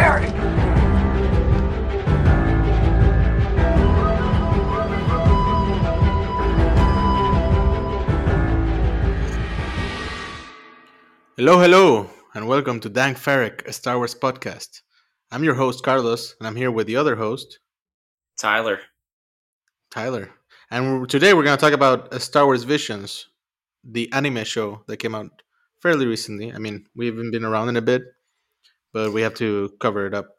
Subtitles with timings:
[0.00, 0.30] Farrik.
[11.36, 14.80] Hello, hello, and welcome to Dank Farrik, a Star Wars podcast.
[15.30, 17.58] I'm your host, Carlos, and I'm here with the other host,
[18.38, 18.80] Tyler.
[19.90, 20.30] Tyler.
[20.70, 23.26] And today we're going to talk about Star Wars Visions,
[23.84, 25.42] the anime show that came out
[25.82, 26.54] fairly recently.
[26.54, 28.02] I mean, we haven't been around in a bit,
[28.92, 30.36] but we have to cover it up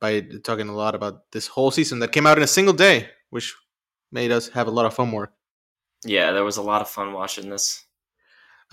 [0.00, 3.08] by talking a lot about this whole season that came out in a single day,
[3.30, 3.54] which
[4.10, 5.32] made us have a lot of homework.
[6.04, 7.84] Yeah, there was a lot of fun watching this.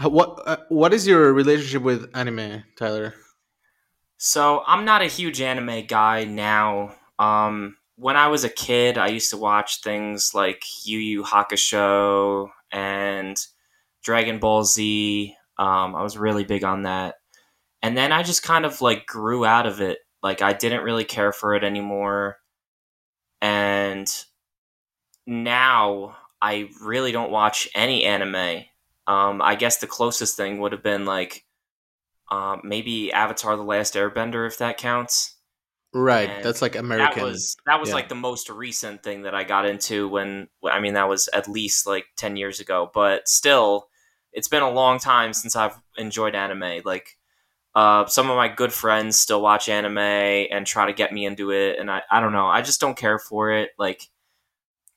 [0.03, 3.13] Uh, What uh, What is your relationship with anime, Tyler?
[4.17, 6.95] So I'm not a huge anime guy now.
[7.19, 12.49] Um, when I was a kid, I used to watch things like Yu Yu Hakusho
[12.71, 13.37] and
[14.03, 15.35] Dragon Ball Z.
[15.57, 17.15] Um, I was really big on that,
[17.81, 19.99] and then I just kind of like grew out of it.
[20.21, 22.37] Like I didn't really care for it anymore,
[23.41, 24.07] and
[25.25, 28.63] now I really don't watch any anime.
[29.07, 31.45] Um, I guess the closest thing would have been like
[32.31, 35.35] um, maybe Avatar: The Last Airbender, if that counts.
[35.91, 37.23] Right, And that's like American.
[37.23, 37.95] That was that was yeah.
[37.95, 41.47] like the most recent thing that I got into when I mean that was at
[41.47, 43.87] least like ten years ago, but still,
[44.31, 46.81] it's been a long time since I've enjoyed anime.
[46.85, 47.17] Like,
[47.75, 51.51] uh, some of my good friends still watch anime and try to get me into
[51.51, 53.71] it, and I I don't know, I just don't care for it.
[53.79, 54.03] Like,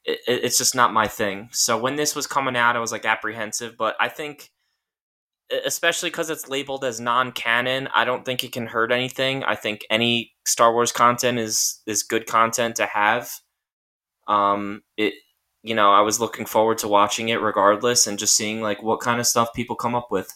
[0.05, 1.49] it, it- it's just not my thing.
[1.53, 4.51] So when this was coming out, I was like apprehensive, but I think
[5.65, 9.85] especially because it's labeled as non-canon i don't think it can hurt anything i think
[9.91, 13.31] any star wars content is is good content to have
[14.29, 15.15] um it
[15.63, 19.01] you know i was looking forward to watching it regardless and just seeing like what
[19.01, 20.31] kind of stuff people come up with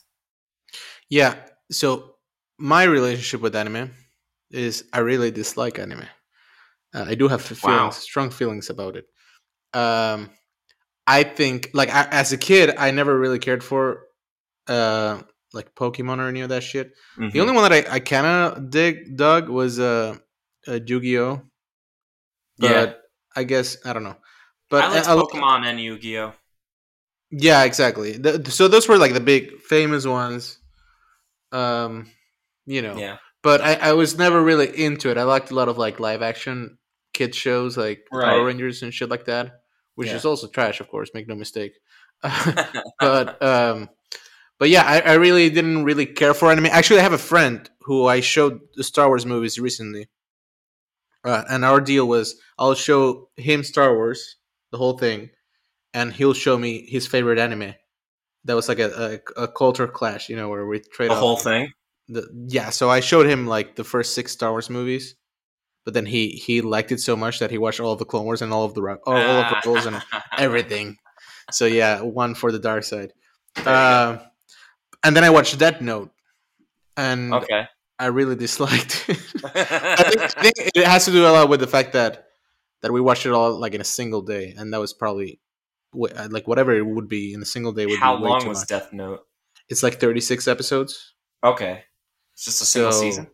[1.09, 1.35] Yeah.
[1.71, 2.16] So
[2.59, 3.91] my relationship with anime
[4.51, 6.05] is I really dislike anime.
[6.95, 7.91] Uh, I do have f- Wow.
[7.91, 9.07] strong feelings about it.
[9.75, 10.31] Um,
[11.07, 14.07] I think, like, I, as a kid, I never really cared for,
[14.69, 15.23] uh,
[15.53, 16.93] like Pokemon or any of that shit.
[17.19, 17.31] Mm-hmm.
[17.31, 20.17] The only one that I, I kind of dig dug was uh,
[20.67, 21.43] uh Yu-Gi-Oh.
[22.59, 22.93] But yeah
[23.37, 24.17] I guess I don't know.
[24.71, 26.33] But i liked I- I- pokemon and yu-gi-oh
[27.31, 28.13] Yeah, exactly.
[28.17, 30.59] The, so those were like the big famous ones.
[31.53, 32.11] Um,
[32.67, 32.97] you know.
[32.99, 35.17] yeah but I, I was never really into it.
[35.19, 36.79] I liked a lot of like live action
[37.13, 38.25] kid shows like Right.
[38.25, 39.61] Power Rangers and shit like that,
[39.95, 40.17] which Yeah.
[40.17, 41.11] is also trash, of course.
[41.15, 41.75] Make no mistake.
[43.01, 43.89] but um,
[44.59, 46.67] but yeah, I, I really didn't really care for anime.
[46.67, 50.09] Actually, I have a friend who I showed the Star Wars movies recently,
[51.25, 54.37] uh, and our deal was I'll show him Star Wars,
[54.73, 55.31] the whole thing,
[55.95, 57.75] and he'll show me his favorite anime.
[58.45, 61.21] That was like a, a, a culture clash, you know, where we trade the off
[61.21, 61.71] whole thing
[62.09, 65.17] the yeah so i showed him like the first six star wars movies
[65.87, 68.25] but then he he liked it so much that he watched all of the clone
[68.25, 70.03] wars and all of the all, all of the rebels and
[70.37, 70.99] everything.
[71.53, 73.15] So yeah one for the dark side.
[73.65, 74.19] Uh,
[75.03, 76.11] and then i watched death note
[76.97, 77.69] and okay.
[77.99, 79.17] I really disliked it.
[79.45, 82.27] I, think, I think it has to do a lot with the fact that
[82.83, 85.41] that we watched it all like in a single day and that was probably
[85.95, 88.69] like whatever it would be in a single day would how be long was much.
[88.69, 89.21] death note?
[89.69, 91.15] It's like 36 episodes.
[91.45, 91.85] Okay
[92.37, 93.27] it's just a single So- season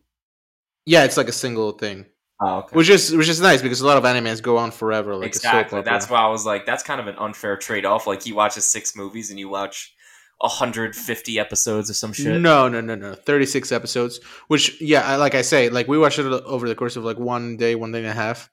[0.85, 2.05] yeah it's like a single thing
[2.41, 5.15] oh okay which is which is nice because a lot of animes go on forever,
[5.15, 5.59] like exactly.
[5.59, 5.83] a soap opera.
[5.91, 8.07] That's why I was like, that's kind of an unfair trade off.
[8.07, 9.93] Like he watches six movies and you watch
[10.39, 12.41] 150 episodes or some shit.
[12.41, 13.13] No, no, no, no.
[13.15, 14.19] Thirty six episodes.
[14.47, 17.17] Which, yeah, I- like I say, like we watched it over the course of like
[17.17, 18.49] one day, one day and a half,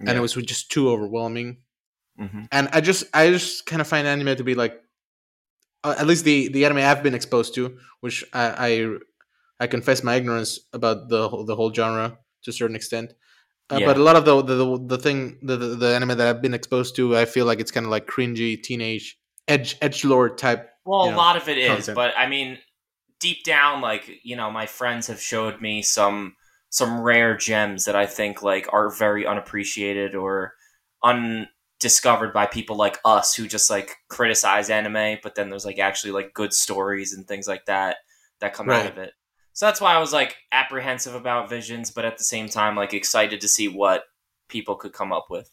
[0.00, 1.58] and it was just too overwhelming.
[2.18, 4.80] hmm And I just, I just kind of find anime to be like,
[5.84, 8.96] uh, at least the the anime I've been exposed to, which I, I,
[9.60, 13.12] I confess my ignorance about the whole- the whole genre to a certain extent.
[13.70, 13.86] Uh, Yeah.
[13.86, 16.54] But a lot of the the, the thing the, the the anime that I've been
[16.54, 20.70] exposed to, I feel like it's kind of like cringy teenage edge edge lord type.
[20.84, 21.96] Well, a know, lot of it is, content.
[21.96, 22.58] but I mean,
[23.20, 26.34] deep down, like you know, my friends have showed me some
[26.70, 30.54] some rare gems that I think like are very unappreciated or
[31.02, 36.12] undiscovered by people like us who just like criticize anime, but then there's like actually
[36.12, 37.96] like good stories and things like that
[38.40, 39.12] that come out of it.
[39.58, 42.94] So that's why I was like apprehensive about Visions, but at the same time, like
[42.94, 44.04] excited to see what
[44.48, 45.50] people could come up with.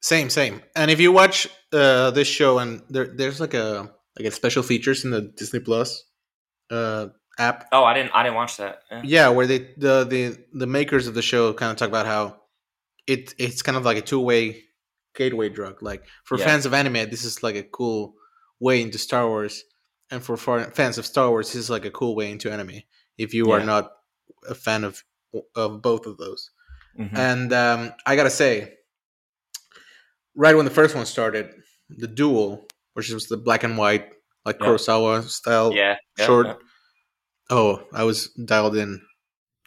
[0.00, 0.62] Same, same.
[0.74, 4.62] And if you watch uh, this show, and there, there's like a like a special
[4.62, 6.02] features in the Disney Plus
[6.70, 7.68] uh, app.
[7.72, 8.84] Oh, I didn't, I didn't watch that.
[8.90, 9.02] Yeah.
[9.04, 12.40] Yeah, where they the the the makers of the show kind of talk about how
[13.06, 14.62] it it's kind of like a two way
[15.14, 15.82] gateway drug.
[15.82, 16.46] Like for Yeah.
[16.46, 18.14] fans of anime, this is like a cool
[18.60, 19.62] way into Star Wars,
[20.10, 22.80] and for, for fans of Star Wars, this is like a cool way into anime.
[23.18, 23.92] If you are not
[24.48, 25.02] a fan of
[25.54, 26.50] of both of those.
[26.98, 27.16] Mhm.
[27.16, 28.72] And um, I gotta say,
[30.34, 31.50] right when the first one started,
[31.90, 34.12] the duel, which was the black and white,
[34.44, 34.66] like Yeah.
[34.68, 36.46] Kurosawa style, yeah, yeah, short.
[36.46, 36.54] yeah.
[37.50, 39.00] Oh, I was dialed in.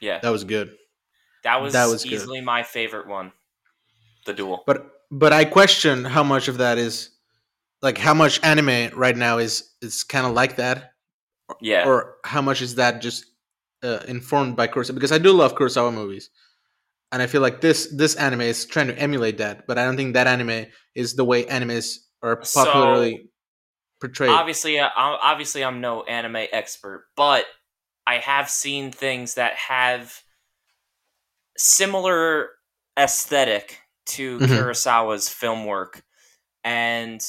[0.02, 0.20] yeah.
[0.20, 0.76] That was good.
[1.44, 2.14] That was, that was good.
[2.14, 3.32] easily my favorite one.
[4.26, 4.64] The duel.
[4.66, 7.10] But but I question how much of that is
[7.82, 10.92] like how much anime right now is is kind of like that,
[11.62, 11.88] Yeah.
[11.88, 13.26] or how much is that just
[13.84, 14.94] uh, informed by Kurosawa?
[14.96, 16.30] Because I do love Kurosawa movies,
[17.12, 19.98] and I feel like this this anime is trying to emulate that, but I don't
[19.98, 23.30] think that anime is the way animes are So, popularly
[24.02, 24.30] portrayed.
[24.32, 27.46] obviously, uh, I'm- obviously, I'm no anime expert, but
[28.08, 30.22] I have seen things that have
[31.58, 32.52] similar
[32.98, 34.48] aesthetic to Mhm.
[34.48, 36.04] Kurosawa's film work,
[36.64, 37.22] and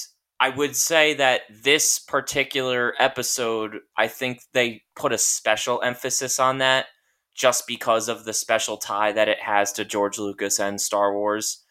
[0.42, 6.58] I would say that this particular episode, I think they put a special emphasis on
[6.58, 6.86] that
[7.34, 11.62] just because of the special tie that it has to George Lucas and Star Wars.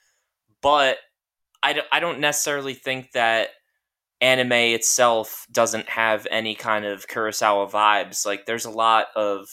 [0.61, 0.97] But
[1.63, 3.49] I don't, I don't necessarily think that
[4.21, 8.23] anime itself doesn't have any kind of Kurosawa vibes.
[8.25, 9.47] Like there's a lot of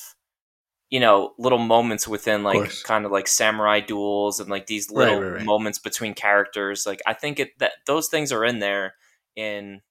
[0.90, 5.06] you know little moments within like kind of like samurai duels and like these Right,
[5.06, 5.44] little right, right.
[5.44, 6.84] moments between characters.
[6.86, 8.94] Like I think it that those things are in there
[9.36, 9.82] in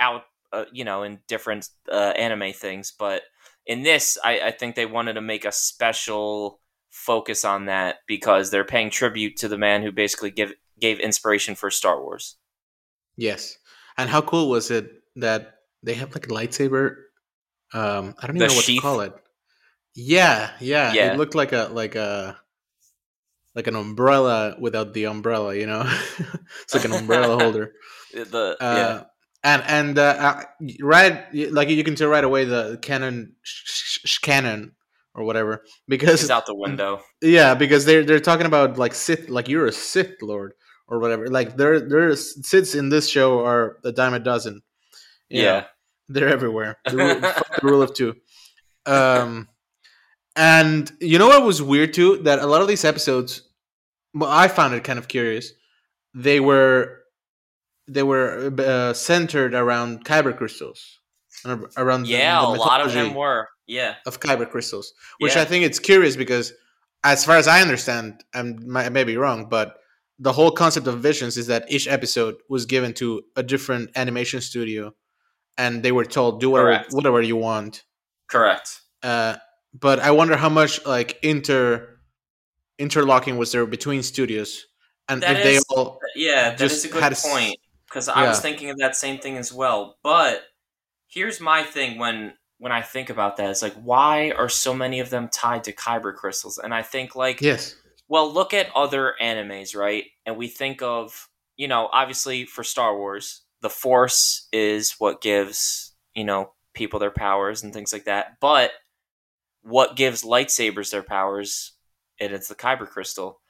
[0.00, 0.22] out
[0.52, 3.22] uh, you know in different uh, anime things, but
[3.66, 6.60] in this I, I think they wanted to make a special
[6.90, 11.54] focus on that because they're paying tribute to the man who basically give gave inspiration
[11.54, 12.36] for Star Wars.
[13.16, 13.56] yes,
[13.98, 16.96] and how cool was it that they have like a lightsaber?
[17.74, 18.80] Um, I don't The even know what sheath?
[18.82, 19.14] to call it.
[19.94, 21.06] Yeah, yeah, Yeah.
[21.06, 22.38] It looked like a like a
[23.54, 25.54] like an umbrella without the umbrella.
[25.54, 25.82] You know,
[26.62, 27.72] it's like an umbrella holder.
[28.24, 29.02] The Uh, yeah.
[29.44, 30.42] And and uh, uh,
[30.80, 34.72] right, like you can tell right away the canon, sh- sh- canon
[35.14, 37.00] or whatever, because It's out the window.
[37.22, 40.54] yeah, because they're they're talking about like Sith, like you're a Sith Lord
[40.88, 41.28] or whatever.
[41.28, 44.62] Like there there's Siths in this show are a dime a dozen.
[45.28, 45.64] You know, Yeah.
[46.08, 46.78] they're everywhere.
[46.90, 48.16] The rule, the rule of two.
[48.84, 49.48] Um,
[50.34, 52.18] and you know what was weird too?
[52.18, 53.42] That a lot of these episodes,
[54.14, 55.52] well, I found it kind of curious.
[56.14, 56.95] They were
[57.88, 60.98] they were uh, centered around kyber crystals,
[61.76, 63.48] around the- Yeah, the a lot of them were.
[63.68, 63.96] Yeah.
[64.06, 65.42] of kyber crystals, which Yeah.
[65.42, 66.52] I think it's curious because,
[67.02, 69.76] as far as I understand, I may, may be wrong, but
[70.18, 74.40] the whole concept of visions is that each episode was given to a different animation
[74.40, 74.94] studio,
[75.58, 76.92] and they were told do whatever Correct.
[76.92, 77.82] whatever you want.
[78.28, 78.80] Correct.
[79.02, 79.36] Uh,
[79.74, 81.98] but I wonder how much like inter
[82.78, 84.64] interlocking was there between studios,
[85.08, 87.56] and That if they all Yeah, that Just is a good had point
[87.96, 89.96] because I was thinking of that same thing as well.
[90.02, 90.42] But
[91.08, 95.00] here's my thing when when I think about that, it's like why are so many
[95.00, 96.58] of them tied to kyber crystals?
[96.58, 97.74] And I think like yes,
[98.06, 100.04] well, look at other animes, right?
[100.26, 101.26] And we think of,
[101.56, 107.10] you know, obviously for Star Wars, the Force is what gives, you know, people their
[107.10, 108.36] powers and things like that.
[108.42, 108.72] But
[109.62, 111.72] what gives lightsabers their powers?
[112.20, 113.40] And it's the Kyber crystal.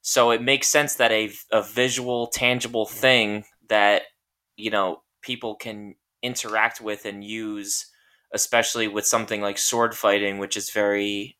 [0.00, 4.02] So it makes sense that a, a visual, tangible thing that,
[4.56, 7.86] you know, people can interact with and use,
[8.32, 11.36] especially with something like sword fighting, which is very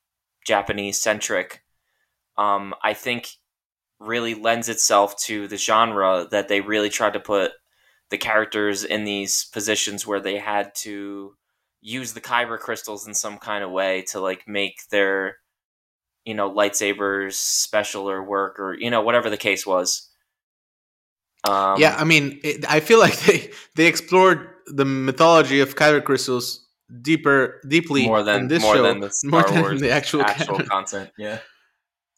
[0.46, 1.62] Japanese centric
[2.38, 3.28] um, I think
[3.98, 7.52] really lends itself to the genre that they really tried to put
[8.10, 11.34] the characters in these positions where they had to
[11.80, 15.38] use the kyber crystals in some kind of way to like make their
[16.24, 20.10] you know lightsabers special or work or you know whatever the case was
[21.48, 21.96] um, yeah.
[21.98, 26.66] I mean, it, I feel like they they explored the mythology of kyber crystals
[27.02, 29.90] deeper, deeply more in than this more show, than the Star more than Wars the
[29.90, 30.66] actual, actual canon.
[30.70, 31.38] content yeah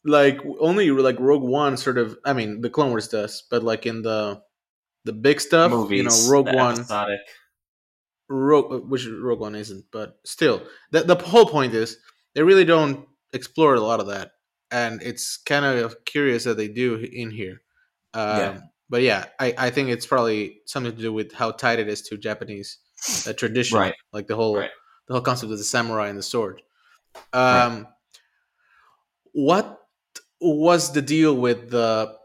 [0.04, 3.86] like only like Rogue One sort of I mean the Clone Wars does, but like
[3.86, 4.42] in the
[5.04, 7.20] the big stuff, movies you know, Rogue One, episodic.
[8.28, 11.98] Rogue which Rogue One isn't, but still, the the whole point is
[12.34, 14.32] they really don't explore a lot of that,
[14.70, 17.62] and it's kind of curious that they do in here.
[18.14, 18.60] Um, Yeah.
[18.90, 22.00] But yeah, I, I think it's probably something to do with how tied it is
[22.02, 22.78] to Japanese
[23.26, 23.94] uh, tradition, Right.
[24.12, 24.70] like the whole Right.
[25.06, 26.62] the whole concept of the samurai and the sword.
[27.34, 27.64] Right.
[27.64, 27.86] Um,
[29.32, 29.78] What
[30.40, 32.16] was the deal with the?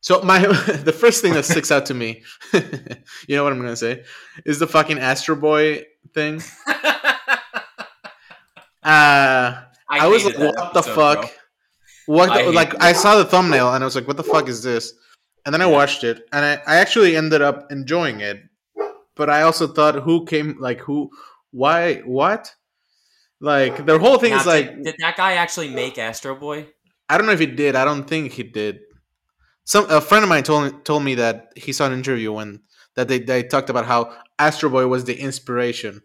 [0.00, 0.38] So my
[0.84, 2.22] the first thing that sticks out to me,
[2.52, 4.04] you know what I'm gonna say,
[4.46, 5.84] is the fucking Astro Boy
[6.14, 6.42] thing.
[8.82, 9.60] Uh,
[9.90, 11.20] I, was like, what the episode, fuck?
[11.20, 12.16] bro.
[12.16, 12.30] What?
[12.30, 14.94] I like I saw the thumbnail and I was like, what the fuck is this?
[15.48, 18.38] And then I watched it and I, I actually ended up enjoying it,
[19.16, 20.58] but I also thought, who came?
[20.60, 21.08] Like who?
[21.52, 22.00] Why?
[22.00, 22.54] What?
[23.40, 26.66] Like the whole thing Now, is like did, did that guy actually make Astro Boy?
[27.08, 27.76] I don't know if he did.
[27.76, 28.80] I don't think he did.
[29.64, 32.60] Some a friend of mine told told me that he saw an interview when
[32.96, 36.02] that they, they talked about how Astro Boy was the inspiration,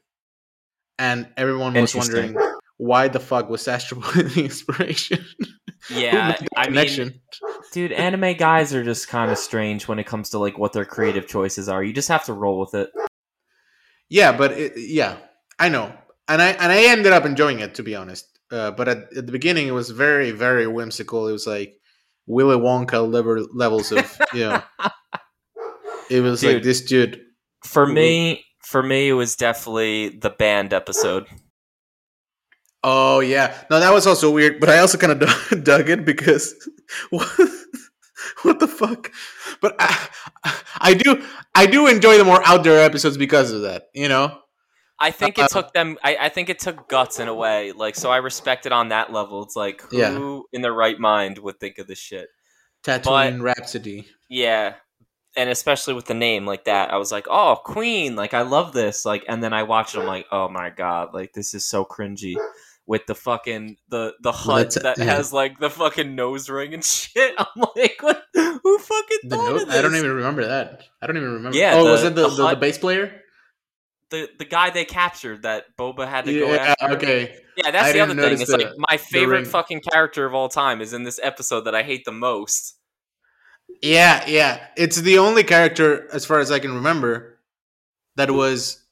[0.97, 2.38] and everyone was wondering
[2.77, 5.25] why the fuck was Astro Boy the inspiration.
[5.89, 7.09] Yeah, I connection?
[7.09, 7.21] mean,
[7.74, 10.86] dude, anime guys are just kind of strange when it comes to like what their
[10.86, 11.84] creative choices are.
[11.84, 12.92] You just have to roll with it.
[14.10, 15.18] yeah, but it, yeah,
[15.60, 15.94] I know,
[16.27, 18.30] and I and I ended up enjoying it to be honest.
[18.51, 21.27] Uh, but at, at the beginning, it was very very whimsical.
[21.27, 21.74] It was like
[22.27, 24.62] Willy Wonka level, levels of you know.
[26.10, 27.22] It was like this dude
[27.63, 31.25] For me, for me, it was definitely the band episode.
[32.84, 34.60] Oh yeah, no, that was also weird.
[34.60, 36.54] But I also kind of dug, dug it because
[37.10, 37.28] what,
[38.42, 39.12] what the fuck?
[39.62, 40.08] But I,
[40.80, 41.24] I do,
[41.56, 43.84] I do enjoy the more outdoor episodes because of that.
[43.94, 44.38] You know?
[45.00, 45.98] I think Uh, it took them.
[46.04, 47.72] I, I think it took guts in a way.
[47.72, 49.44] Like, so I respect it on that level.
[49.44, 50.40] It's like, who Yeah.
[50.52, 52.28] in their right mind would think of this shit?
[52.84, 54.08] Tatooine Rhapsody.
[54.30, 54.75] Yeah,
[55.36, 58.16] and especially with the name like that, I was like, oh, Queen.
[58.16, 59.06] Like, I love this.
[59.06, 60.00] Like, and then I watched it.
[60.02, 62.36] I'm like, oh my god, like this is so cringy.
[62.86, 65.06] With the fucking the the hut that yeah.
[65.06, 67.34] has like the fucking nose ring and shit.
[67.38, 68.24] I'm like, what?
[68.34, 69.62] Who fucking The thought note?
[69.63, 70.84] of I don't even remember that.
[71.02, 71.58] I don't even remember.
[71.58, 73.22] Yeah, Oh, the- was it the, the the, the, bass player?
[74.10, 76.90] the the guy they captured that Boba had to go after.
[76.98, 77.38] Okay.
[77.56, 78.34] Yeah, that's I the other thing.
[78.42, 81.74] It's the- like my favorite fucking character of all time is in this episode that
[81.75, 82.78] I hate the most.
[83.82, 84.68] Yeah, yeah.
[84.75, 87.40] It's the only character, as far as I can remember,
[88.18, 88.83] that was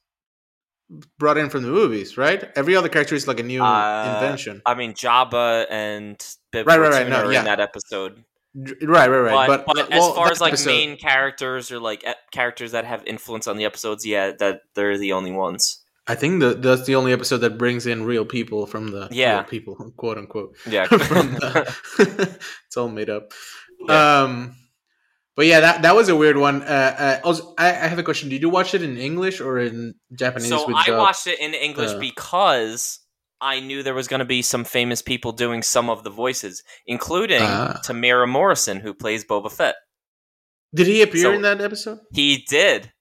[1.18, 2.18] brought in from the movies.
[2.18, 2.44] Right?
[2.56, 4.62] Every other character is like a new Uh, invention.
[4.66, 6.18] I mean, Jabba and
[6.52, 7.40] Bib Right, right, right, no, yeah.
[7.40, 8.24] in that episode.
[8.54, 9.48] Right, right, right.
[9.48, 12.84] But, But, but well, as far as like episode- main characters or like characters that
[12.86, 15.78] have influence on the episodes, yeah, that they're the only ones.
[16.08, 19.36] I think that that's the only episode that brings in real people from the Yeah.
[19.36, 20.58] real people, quote unquote.
[20.68, 20.88] Yeah.
[20.90, 21.76] the,
[22.68, 23.32] it's all made up.
[23.88, 24.22] Yeah.
[24.24, 24.56] Um,
[25.36, 26.62] but yeah, that that was a weird one.
[26.64, 26.66] Uh,
[26.98, 28.30] uh, also, I, I have a question.
[28.30, 30.50] Did you watch it in English or in Japanese?
[30.50, 33.00] so I watched it in English uh, because
[33.40, 36.64] I knew there was going to be some famous people doing some of the voices,
[36.86, 37.80] including Ah.
[37.86, 39.76] Temuera Morrison, who plays Boba Fett.
[40.76, 42.00] Did he appear so- in that episode?
[42.14, 42.92] He did,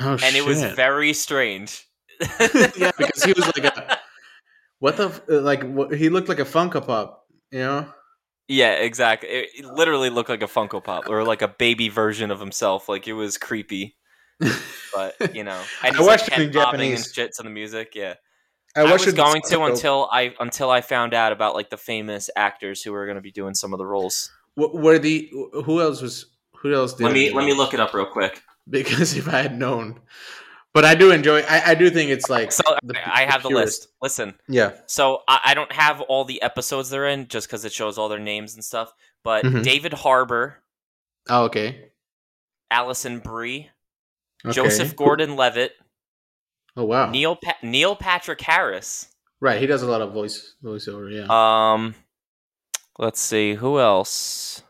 [0.00, 1.86] Oh and it was very strange.
[2.76, 3.98] yeah, because he was like a
[4.78, 7.24] what the f- like what, he looked like a Funko Pop.
[7.50, 7.92] You know?
[8.48, 9.28] Yeah, exactly.
[9.28, 12.88] It, it literally looked like a Funko Pop or like a baby version of himself.
[12.88, 13.96] Like it was creepy,
[14.94, 17.12] but you know, and I he's watched like it in head bobbing and Japanese.
[17.12, 17.92] shit to the music.
[17.94, 18.14] Yeah,
[18.76, 22.30] I, I, was going to until I until I found out about like the famous
[22.36, 24.30] actors who were going to be doing some of the roles.
[24.56, 25.30] W- were the
[25.64, 28.42] who else was who else did Let me let me look it up real quick.
[28.70, 30.00] because if I had known,
[30.74, 31.40] but I do enjoy.
[31.42, 33.82] I, I do think it's like So the- I have the purest.
[33.82, 33.88] list.
[34.02, 37.72] Listen, Yeah, so I, I don't have all the episodes they're in just because it
[37.72, 38.92] shows all their names and stuff.
[39.24, 39.62] But Mhm.
[39.62, 40.62] David Harbour,
[41.28, 41.90] oh, okay.
[42.70, 43.70] Alison Brie,
[44.44, 44.52] okay.
[44.54, 45.72] Joseph Gordon-Levitt,
[46.76, 49.08] Oh wow, Neil pa- Neil Patrick Harris.
[49.40, 49.60] right?
[49.60, 51.12] He does a lot of voice voiceover.
[51.14, 51.26] Yeah.
[51.74, 51.94] Um,
[52.98, 54.62] let's see who else.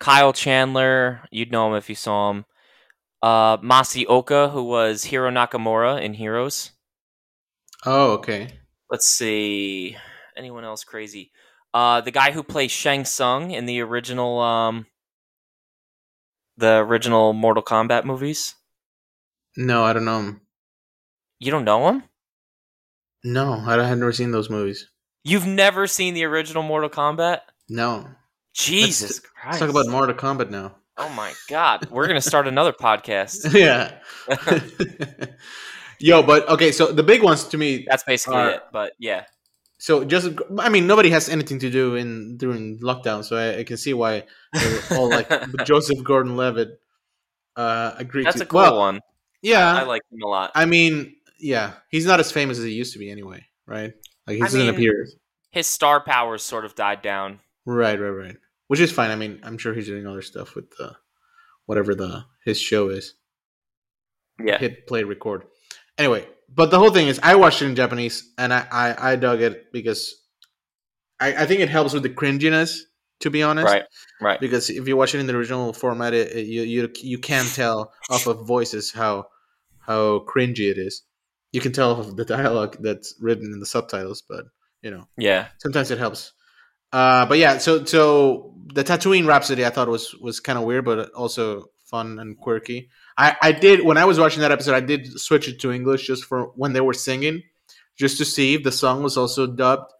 [0.00, 2.44] Kyle Chandler, you'd know him if you saw him.
[3.22, 6.72] Uh, Masi Oka, who was Hiro Nakamura in Heroes.
[7.84, 8.48] oh okay.
[8.90, 9.96] Let's see,
[10.36, 11.30] anyone else crazy?
[11.74, 14.86] Uh, the guy who plays Shang Tsung in the original, um,
[16.56, 18.54] the original Mortal Kombat movies.
[19.56, 20.40] No, I don't know him.
[21.38, 22.04] You don't know him?
[23.24, 24.88] No, I have never seen those movies.
[25.24, 27.40] You've never seen the original Mortal Kombat?
[27.68, 28.06] No.
[28.54, 29.58] Jesus Let's Christ!
[29.58, 30.76] talk about Mortal Kombat now.
[30.98, 33.52] Oh my God, we're gonna start another podcast.
[33.54, 33.98] yeah.
[36.00, 36.72] Yo, but okay.
[36.72, 37.86] So the big ones to me.
[37.88, 38.62] That's basically Are- it.
[38.72, 39.24] But yeah,
[39.78, 43.64] So just, I mean, nobody has anything to do in during lockdown, so I, I
[43.64, 44.24] can see why
[44.92, 45.28] all like
[45.64, 46.80] Joseph Gordon-Levitt
[47.56, 48.42] uh, agreed that's to.
[48.44, 49.00] a cool well, one.
[49.42, 50.50] Yeah, I like him a lot.
[50.54, 53.92] I mean, yeah, he's not as famous as he used to be anyway, right?
[54.26, 55.06] Like he I doesn't mean- appear.
[55.50, 57.40] His star powers sort of died down.
[57.64, 58.36] Right, right, right.
[58.68, 59.10] Which is fine.
[59.10, 60.94] I mean, I'm sure he's doing other stuff with the
[61.66, 63.14] whatever the his show is.
[64.42, 65.44] Yeah, Hit play record.
[65.98, 69.16] Anyway, but the whole thing is, I watched it in Japanese, and I I, I
[69.16, 70.14] dug it because
[71.20, 72.78] I, I think it helps with the cringiness.
[73.22, 73.82] To be honest, right,
[74.20, 74.38] right.
[74.38, 77.44] because if you watch it in the original format, it, it- you you you can
[77.46, 79.26] tell off of voices how
[79.80, 81.02] how cringy it is.
[81.50, 84.44] You can tell off of the dialogue that's written in the subtitles, but
[84.82, 86.32] you know Yeah, sometimes it helps.
[86.92, 90.84] Uh, but yeah, so so the Tatooine Rhapsody I thought was was kind of weird,
[90.84, 92.90] but also fun and quirky.
[93.16, 96.06] I I did when I was watching that episode, I did switch it to English
[96.06, 97.42] just for when they were singing,
[97.96, 99.92] just to see if the song was also dubbed,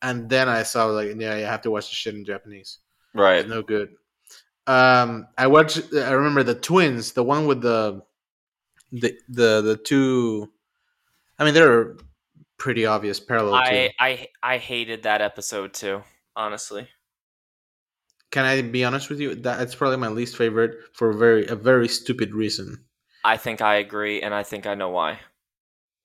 [0.00, 2.78] and then I saw like, yeah, you have to watch the shit in Japanese.
[3.14, 3.40] Right.
[3.40, 3.94] It's no good.
[4.66, 5.94] Um, I watched.
[5.94, 8.02] I remember the twins, the one with the,
[8.92, 10.50] the the the two.
[11.38, 11.96] I mean, they're
[12.58, 13.54] pretty obvious parallel.
[13.54, 13.90] I, to.
[13.98, 16.02] I I hated that episode too.
[16.36, 16.88] Honestly.
[18.30, 19.34] Can I be honest with you?
[19.34, 22.82] That's probably my least favorite for a very a very stupid reason.
[23.24, 25.20] I think I agree, and I think I know why.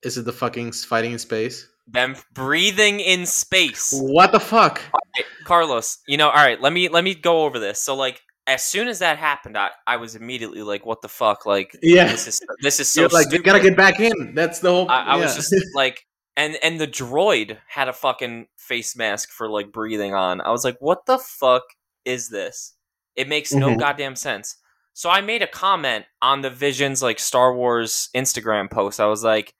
[0.03, 1.67] Is it the fucking fighting in space?
[1.87, 3.93] Them breathing in space.
[3.93, 4.81] What the fuck?
[4.93, 7.81] Alright, Carlos, you know, all right, let me let me go over this.
[7.81, 11.45] So like as soon as that happened, I, I was immediately like, what the fuck?
[11.45, 13.45] Like Yeah, this is this is so you're like stupid.
[13.45, 14.35] gotta get back in.
[14.35, 14.89] That's the whole.
[14.89, 16.05] I, I was just like
[16.37, 20.39] and and the droid had a fucking face mask for like breathing on.
[20.39, 21.63] I was like, what the fuck
[22.05, 22.75] is this?
[23.17, 23.79] It makes no Mhm.
[23.79, 24.55] goddamn sense.
[24.93, 28.99] So I made a comment on the Visions like Star Wars Instagram post.
[28.99, 29.53] I was like,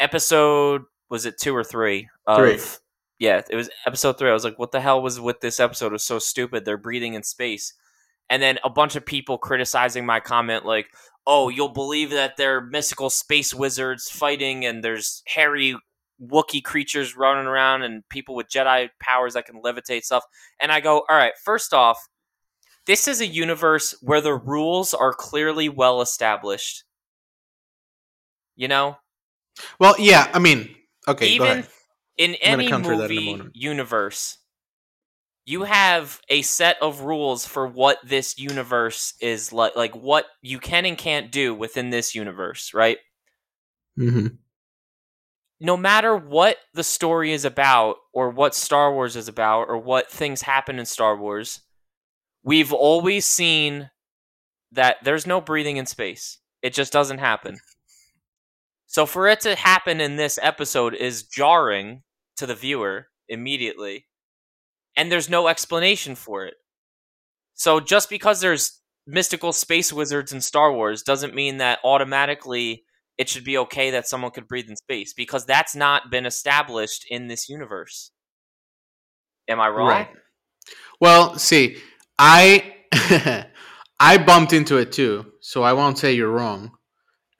[0.00, 2.08] episode was it two or three?
[2.26, 2.58] Of, Three.
[3.18, 4.30] Yeah, it was episode three.
[4.30, 5.88] I was like, what the hell was with this episode?
[5.88, 6.64] It was so stupid.
[6.64, 7.74] They're breathing in space.
[8.30, 10.86] And then a bunch of people criticizing my comment, like,
[11.26, 15.76] oh, you'll believe that they're mystical space wizards fighting and there's hairy
[16.22, 20.24] Wookiee creatures running around and people with Jedi powers that can levitate stuff.
[20.60, 21.98] And I go, all right, first off,
[22.86, 26.84] this is a universe where the rules are clearly well established.
[28.56, 28.96] You know?
[29.78, 30.30] well, yeah.
[30.32, 30.74] I mean,
[31.08, 31.38] okay.
[31.38, 31.66] go Even
[32.16, 34.38] in any that in movie universe,
[35.44, 40.58] you have a set of rules for what this universe is like, like what you
[40.58, 42.98] can and can't do within this universe, right?
[43.96, 44.28] hmm
[45.62, 50.10] no matter what the story is about or what Star Wars is about or what
[50.10, 51.60] things happen in Star Wars,
[52.42, 53.88] we've always seen
[54.72, 56.38] that there's no breathing in space.
[56.62, 57.60] It just doesn't happen.
[58.86, 62.02] So for it to happen in this episode is jarring
[62.38, 64.06] to the viewer immediately.
[64.96, 66.54] And there's no explanation for it.
[67.54, 72.82] So just because there's mystical space wizards in Star Wars doesn't mean that automatically
[73.18, 77.06] it should be okay that someone could breathe in space because that's not been established
[77.10, 78.10] in this universe.
[79.48, 79.88] Am I wrong?
[79.88, 80.08] Right.
[81.00, 81.76] Well, see,
[82.18, 82.74] I
[84.00, 86.72] I bumped into it too, so I won't say you're wrong.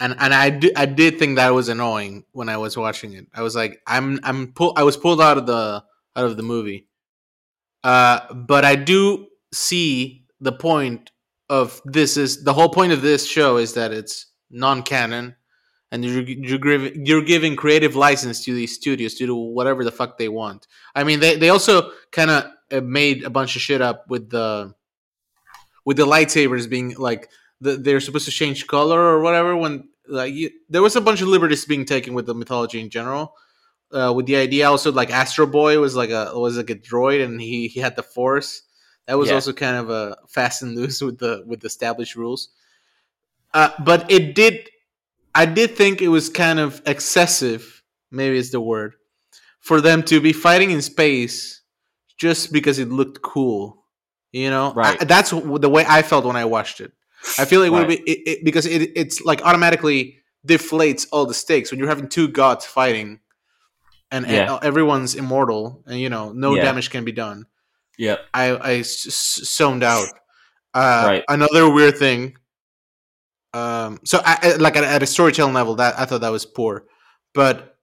[0.00, 3.26] And and I I did think that was annoying when I was watching it.
[3.34, 5.84] I was like, I'm I'm pull I was pulled out of the
[6.16, 6.88] out of the movie.
[7.84, 11.10] Uh, but I do see the point
[11.48, 15.36] of this is the whole point of this show is that it's non-canon
[15.92, 20.16] and you're you're, you're giving creative license to these studios to do whatever the fuck
[20.18, 20.66] they want.
[20.94, 24.74] I mean, they they also kind of made a bunch of shit up with the
[25.84, 27.28] with the lightsabers being like
[27.60, 29.54] the, they're supposed to change color or whatever.
[29.54, 32.88] When like you, there was a bunch of liberties being taken with the mythology in
[32.88, 33.34] general.
[33.92, 37.22] Uh, with the idea also like Astro Boy was like a was like a droid
[37.22, 38.62] and he he had the Force.
[39.06, 39.34] That was Yeah.
[39.34, 42.48] also kind of a fast and loose with the with the established rules.
[43.52, 44.70] Uh, but it did
[45.34, 48.94] I did think it was kind of excessive, maybe is the word,
[49.60, 51.62] for them to be fighting in space
[52.18, 53.84] just because it looked cool.
[54.32, 55.00] You know, Right.
[55.00, 56.92] I- that's the way I felt when I watched it.
[57.38, 58.04] I feel like it would Right.
[58.04, 62.08] be it, it, because it, it's like automatically deflates all the stakes when you're having
[62.08, 63.20] two gods fighting,
[64.10, 66.62] and, and everyone's immortal, and you know no Yeah.
[66.62, 67.46] damage can be done.
[67.98, 68.20] Yep.
[68.34, 70.08] I I zoned out.
[70.74, 71.24] Uh, Right.
[71.28, 72.36] Another weird thing.
[73.54, 73.98] Um.
[74.04, 76.86] So I, I- like at, at a storytelling level, that I thought that was poor,
[77.34, 77.76] but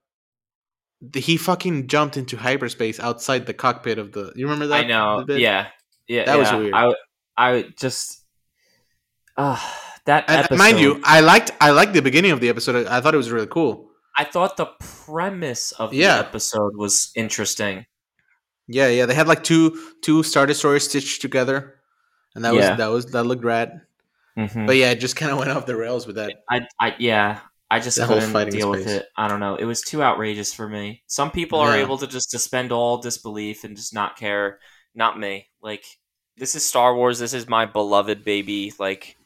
[1.00, 4.32] the, he fucking jumped into hyperspace outside the cockpit of the.
[4.36, 4.84] You remember that?
[4.84, 5.24] I know.
[5.26, 5.40] bit?
[5.40, 5.68] Yeah.
[6.08, 6.24] Yeah.
[6.26, 6.74] That was weird.
[6.74, 6.92] I
[7.36, 8.24] I just
[9.36, 9.58] uh,
[10.06, 12.86] that And episode, mind you, I liked I liked the beginning of the episode.
[12.86, 13.88] I thought it was really cool.
[14.16, 16.16] I thought the premise of Yeah.
[16.20, 17.86] the episode was interesting.
[18.66, 19.06] Yeah, yeah.
[19.06, 21.76] They had like two two Star Destroyers stitched together,
[22.34, 22.70] and that Yeah.
[22.70, 23.80] was that was that looked rad.
[24.48, 24.66] Mhm.
[24.66, 26.32] But yeah, it just kind of went off the rails with that.
[26.50, 29.06] I, I, yeah, I just couldn't deal with it.
[29.16, 29.56] I don't know.
[29.56, 31.02] It was too outrageous for me.
[31.06, 34.58] Some people are able to just suspend all disbelief and just not care.
[34.94, 35.48] Not me.
[35.62, 35.84] Like
[36.36, 37.18] this is Star Wars.
[37.18, 38.72] This is my beloved baby.
[38.78, 39.16] Like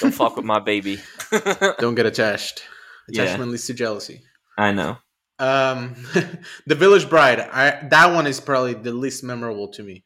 [0.00, 0.98] don't fuck with my baby.
[1.78, 2.62] Don't get attached.
[3.08, 3.22] Yeah.
[3.22, 4.20] Attachment leads to jealousy.
[4.58, 4.98] I know.
[5.38, 5.94] Um,
[6.66, 7.40] the Village Bride.
[7.40, 10.04] I that one is probably the least memorable to me.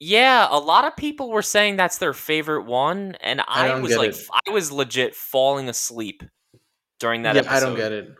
[0.00, 3.96] Yeah, a lot of people were saying that's their favorite one, and I I, was
[3.96, 4.28] like, it.
[4.46, 6.22] I was legit falling asleep
[7.00, 7.56] during that yeah, episode.
[7.56, 8.14] I don't get it.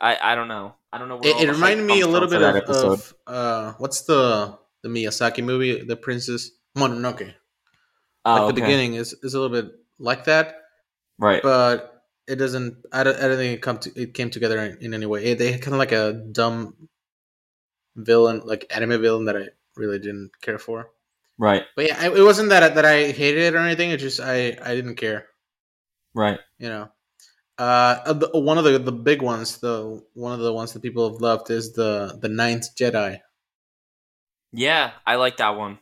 [0.00, 0.74] I, I don't know.
[0.92, 1.20] I don't know.
[1.22, 5.82] It, it reminded me a little bit of, of uh, what's the the Miyazaki movie,
[5.82, 7.32] The Princess Mononoke.
[8.24, 8.46] Oh, like okay.
[8.48, 10.56] the beginning is is a little bit like that,
[11.18, 11.42] right?
[11.42, 12.76] but it doesn't.
[12.92, 15.24] I don't, I don't think it come to it came together in, in any way.
[15.24, 16.76] It, they had kind of like a dumb
[17.96, 20.90] villain, like anime villain that I really didn't care for.
[21.42, 21.64] Right.
[21.74, 23.90] But yeah, it wasn't that that I hated it or anything.
[23.90, 25.26] It just I I didn't care.
[26.14, 26.38] Right.
[26.58, 26.88] You know.
[27.58, 31.20] Uh, one of the the big ones, the one of the ones that people have
[31.20, 33.18] loved is the the Ninth Jedi.
[34.52, 35.78] Yeah, I like that one.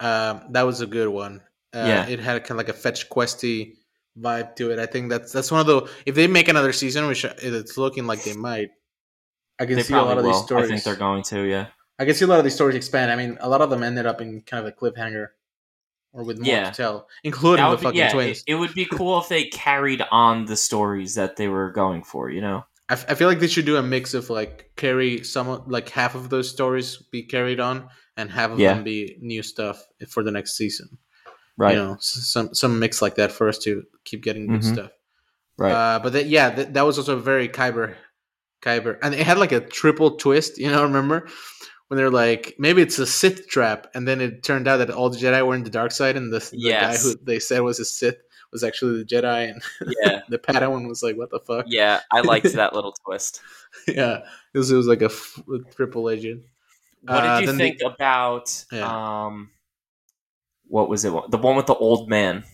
[0.00, 1.40] Um, that was a good one.
[1.72, 2.06] Uh, Yeah.
[2.08, 3.76] it had kind of like a fetch questy
[4.18, 4.78] vibe to it.
[4.80, 8.06] I think that's that's one of the if they make another season, which it's looking
[8.06, 8.70] like they might.
[9.60, 10.32] I can They see a lot of will.
[10.32, 10.66] these stories.
[10.66, 11.42] I think they're going to.
[11.46, 11.66] Yeah.
[12.00, 13.10] I can see a lot of these stories expand.
[13.12, 15.28] I mean, a lot of them ended up in kind of a cliffhanger,
[16.12, 16.70] or with more Yeah.
[16.70, 18.42] to tell, including the be- fucking yeah, twins.
[18.46, 22.02] It, it would be cool if they carried on the stories that they were going
[22.02, 22.30] for.
[22.30, 22.64] You know.
[22.88, 25.90] I, f- I feel like they should do a mix of like carry some like
[25.90, 28.74] half of those stories be carried on and half of Yeah.
[28.74, 30.98] them be new stuff for the next season.
[31.56, 31.74] Right.
[31.76, 34.72] You know, some some mix like that for us to keep getting good Mhm.
[34.72, 34.90] stuff.
[35.58, 35.72] Right.
[35.72, 37.94] Uh, but that, yeah, that, that was also very Kyber,
[38.62, 40.58] Kyber, and it had like a triple twist.
[40.58, 41.28] You know, remember
[41.90, 45.10] when they're like, maybe it's a Sith trap, and then it turned out that all
[45.10, 47.80] the Jedi were in the dark side, and the, the guy who they said was
[47.80, 48.18] a Sith
[48.52, 49.62] was actually the Jedi, and
[50.02, 50.20] yeah.
[50.28, 52.00] the Padawan was like, "What the fuck?" Yeah.
[52.12, 53.40] I liked that little twist.
[53.88, 54.20] yeah,
[54.54, 55.40] it was, it was like a, f-
[55.74, 56.42] triple agent.
[57.02, 59.24] What Uh, did you then the- think about Yeah.
[59.26, 59.50] um
[60.68, 61.12] what was it?
[61.30, 62.44] The one with the old man.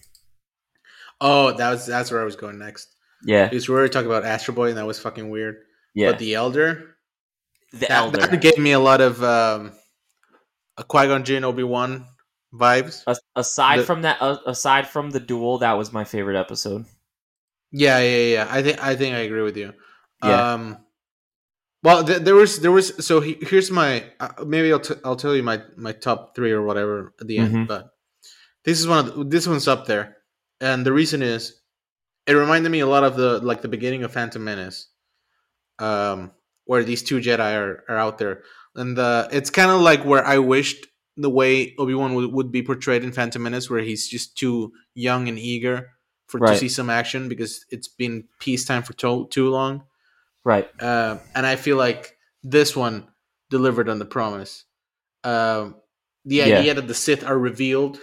[1.20, 2.88] Oh, that was that's where I was going next.
[3.24, 3.48] Yeah.
[3.48, 5.58] Because we were talking about Astro Boy, and that was fucking weird.
[5.94, 6.10] Yeah.
[6.10, 6.95] But the Elder,
[7.80, 8.20] the that, elder.
[8.26, 9.72] that gave me a lot of um,
[10.76, 12.06] a Qui Gon Jinn Obi Wan
[12.52, 13.02] vibes.
[13.06, 16.84] As- aside the- from that uh, aside from the duel, that was my favorite episode.
[17.72, 18.46] Yeah, yeah, yeah.
[18.50, 19.72] I think I think I agree with you.
[20.24, 20.52] Yeah.
[20.54, 20.78] Um,
[21.82, 25.16] well, th- there was there was so he, here's my uh, maybe I'll t- I'll
[25.16, 27.66] tell you my my top three or whatever at the end, Mhm.
[27.68, 27.90] but
[28.64, 30.16] this is one of the, this one's up there,
[30.60, 31.60] and the reason is
[32.26, 34.88] it reminded me a lot of the like the beginning of Phantom Menace,
[35.78, 36.32] um,
[36.66, 38.42] where these two Jedi are are out there,
[38.74, 42.52] and the it's kind of like where I wished the way Obi Wan would, would
[42.52, 45.88] be portrayed in Phantom Menace, where he's just too young and eager
[46.26, 49.84] for to see some action because it's been peacetime for to- too long.
[50.44, 50.68] Right.
[50.82, 53.06] Uh, and I feel like this one
[53.48, 54.64] delivered on the promise.
[55.24, 55.76] Um,
[56.24, 56.58] the Yeah.
[56.58, 57.98] idea that the Sith are revealed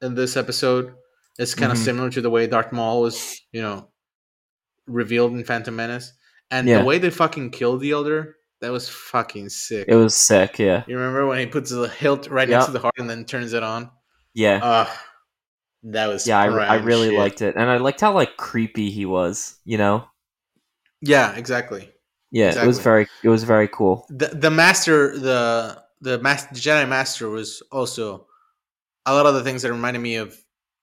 [0.00, 0.94] in this episode
[1.38, 1.84] is kind of Mhm.
[1.84, 3.90] similar to the way Darth Maul was, you know,
[4.86, 6.12] revealed in Phantom Menace,
[6.50, 6.78] and Yeah.
[6.78, 8.36] the way they fucking killed the Elder.
[8.62, 9.84] That was fucking sick.
[9.86, 10.82] It was sick, yeah.
[10.86, 12.56] you remember when he puts the hilt right Yeah.
[12.56, 13.90] next to the heart and then turns it on?
[14.32, 14.60] Yeah.
[14.62, 14.86] Uh,
[15.82, 17.18] that was yeah, I, I really shit.
[17.18, 17.54] liked it.
[17.56, 20.06] And I liked how like creepy he was, you know?
[21.02, 21.92] Yeah, exactly.
[22.32, 24.06] Yeah, it was very it was very cool.
[24.08, 28.26] the the master the the master Jedi master was also
[29.04, 30.36] a lot of the things that reminded me of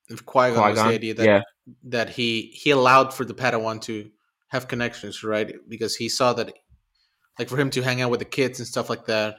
[0.10, 1.42] of Qui Gon was the idea that yeah.
[1.84, 4.10] that he he allowed for the Padawan to
[4.54, 5.52] have connections, right?
[5.68, 6.54] Because he saw that
[7.38, 9.36] like for him to hang out with the kids and stuff like that,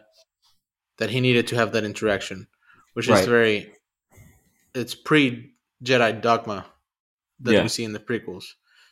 [0.98, 2.48] that he needed to have that interaction,
[2.94, 3.72] which is very
[4.74, 6.66] it's pre Jedi dogma
[7.40, 7.62] that Yeah.
[7.62, 8.44] we see in the prequels.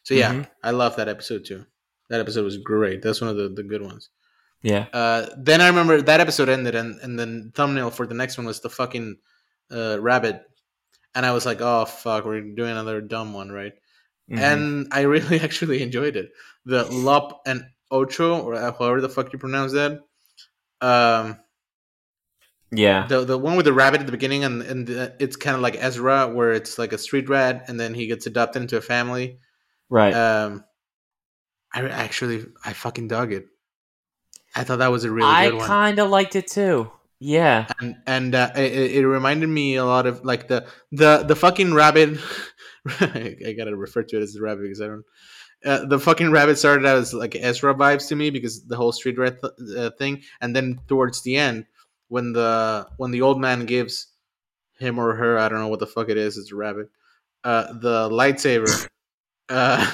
[0.05, 0.49] So yeah, Mhm.
[0.63, 1.67] I love that episode too.
[2.09, 3.03] That episode was great.
[3.03, 4.11] That's one of the, the good ones.
[4.63, 4.87] Yeah.
[4.93, 8.47] Uh, then I remember that episode ended, and and then thumbnail for the next one
[8.47, 9.17] was the fucking
[9.71, 10.43] uh, rabbit,
[11.15, 13.73] and I was like, oh fuck, we're doing another dumb one, right?
[14.31, 14.39] Mhm.
[14.39, 16.33] And I really actually enjoyed it.
[16.65, 20.01] The Lop and Ocho, or however the fuck you pronounce that.
[20.81, 21.39] Um,
[22.71, 23.07] yeah.
[23.07, 25.63] the the one with the rabbit at the beginning, and and the, it's kind of
[25.63, 28.81] like Ezra, where it's like a street rat, and then he gets adopted into a
[28.81, 29.39] family.
[29.91, 30.15] Right.
[30.15, 30.65] Um,
[31.75, 33.47] I actually I fucking dug it.
[34.55, 35.65] I thought that was a really I good one.
[35.65, 36.91] I kind of liked it too.
[37.19, 37.67] Yeah.
[37.81, 41.73] and and uh, it, it reminded me a lot of like the the the fucking
[41.75, 42.19] rabbit.
[43.01, 45.05] I gotta refer to it as the rabbit because I don't.
[45.65, 48.91] Uh, the fucking rabbit started out as like Ezra vibes to me because the whole
[48.93, 51.67] street rat th- uh, thing, and then towards the end,
[52.09, 54.09] when the when the old man gives
[54.79, 56.89] him or her, I don't know what the fuck it is, it's a rabbit,
[57.45, 58.89] uh, the lightsaber,
[59.49, 59.89] uh,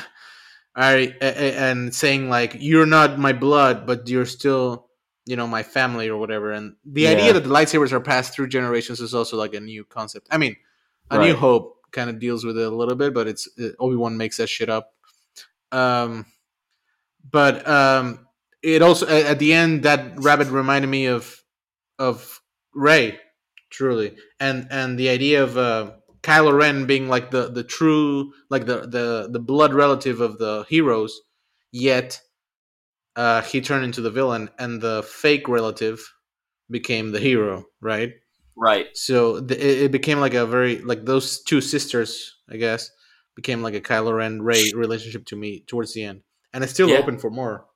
[0.75, 4.87] I a- and saying like you're not my blood, but you're still
[5.27, 7.11] you know my family or whatever and the Yeah.
[7.11, 10.39] idea that the lightsabers are passed through generations is also like a new concept i
[10.39, 10.57] mean
[11.11, 14.17] a new hope kind of deals with it a little bit but it's uh, obi-wan
[14.17, 14.93] makes that shit up
[15.73, 16.27] um
[17.31, 18.27] but um
[18.63, 21.43] it also at at the end that rabbit reminded me of
[21.99, 22.41] of
[22.75, 23.19] Rey
[23.71, 28.67] truly and and the idea of uh Kylo Ren being like the the true like
[28.67, 31.21] the the the blood relative of the heroes
[31.73, 32.21] yet
[33.19, 36.15] uh, he turned into the villain, and the fake relative
[36.71, 38.13] became the hero, right?
[38.61, 38.89] Right.
[38.95, 42.91] So the, it, it became like a very like those two sisters, I guess,
[43.37, 46.91] became like a Kylo Ren Rey relationship to me towards the end, and it's still
[46.91, 46.99] Yeah.
[46.99, 47.67] open for more.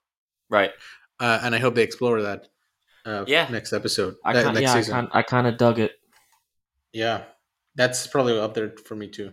[0.50, 0.72] Right.
[1.20, 2.48] Uh, and I hope they explore that.
[3.04, 3.48] Uh, Yeah.
[3.50, 4.94] next episode, I uh, kind, next yeah, I season.
[4.94, 5.92] kind, I kind of dug it.
[6.92, 7.24] Yeah,
[7.74, 9.32] that's probably up there for me too.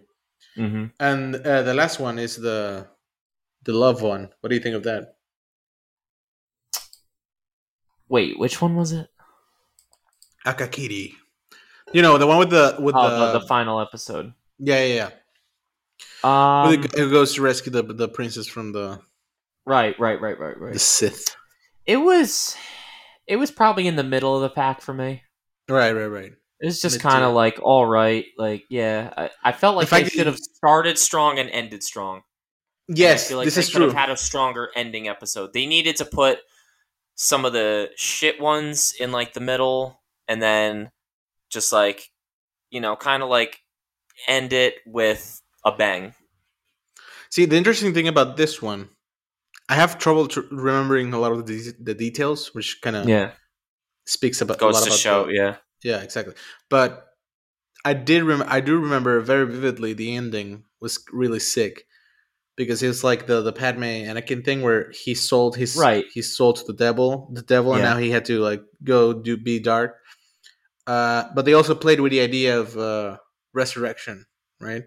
[0.55, 2.87] hmm And uh, the last one is the
[3.63, 4.29] the love one.
[4.41, 5.15] What do you think of that?
[8.07, 9.09] Wait, which one was it?
[10.45, 11.15] Akakiri.
[11.93, 14.33] You know the one with the with Oh, the, the, the final episode.
[14.59, 15.09] yeah yeah yeah.
[16.21, 18.99] Um, the goes to rescue the the princess from the
[19.65, 20.73] right, right, right, right, right.
[20.73, 20.79] the.
[20.79, 21.35] Sith.
[21.85, 22.55] It was,
[23.25, 25.23] it was probably in the middle of the pack for me.
[25.67, 26.33] Right right right.
[26.61, 29.13] It was just kind of like all right, like yeah.
[29.15, 32.21] I, I felt like fact, they should have started strong and ended strong.
[32.89, 33.85] Yes, I feel like this they is true.
[33.85, 35.53] have had a stronger ending episode.
[35.53, 36.39] They needed to put
[37.15, 40.91] some of the shit ones in like the middle, and then
[41.49, 42.09] just like
[42.71, 43.59] you know, kind of like
[44.27, 46.13] end it with a bang.
[47.31, 48.89] See, the interesting thing about this one,
[49.67, 53.07] I have trouble tr- remembering a lot of the, de- the details, which kind of
[53.07, 53.31] Yeah,
[54.05, 55.25] speaks about a lot to about show.
[55.27, 56.35] the- yeah, Yeah, exactly.
[56.69, 57.05] But
[57.85, 61.85] I did rem- I do remember very vividly the ending was really sick
[62.57, 66.05] because it was like the the Padme Anakin thing where he sold his Right.
[66.13, 69.37] he sold to the devil the devil and now he had to like go do
[69.37, 69.95] be dark.
[70.89, 73.17] Uh, but they also played with the idea of uh,
[73.53, 74.25] resurrection,
[74.59, 74.85] right?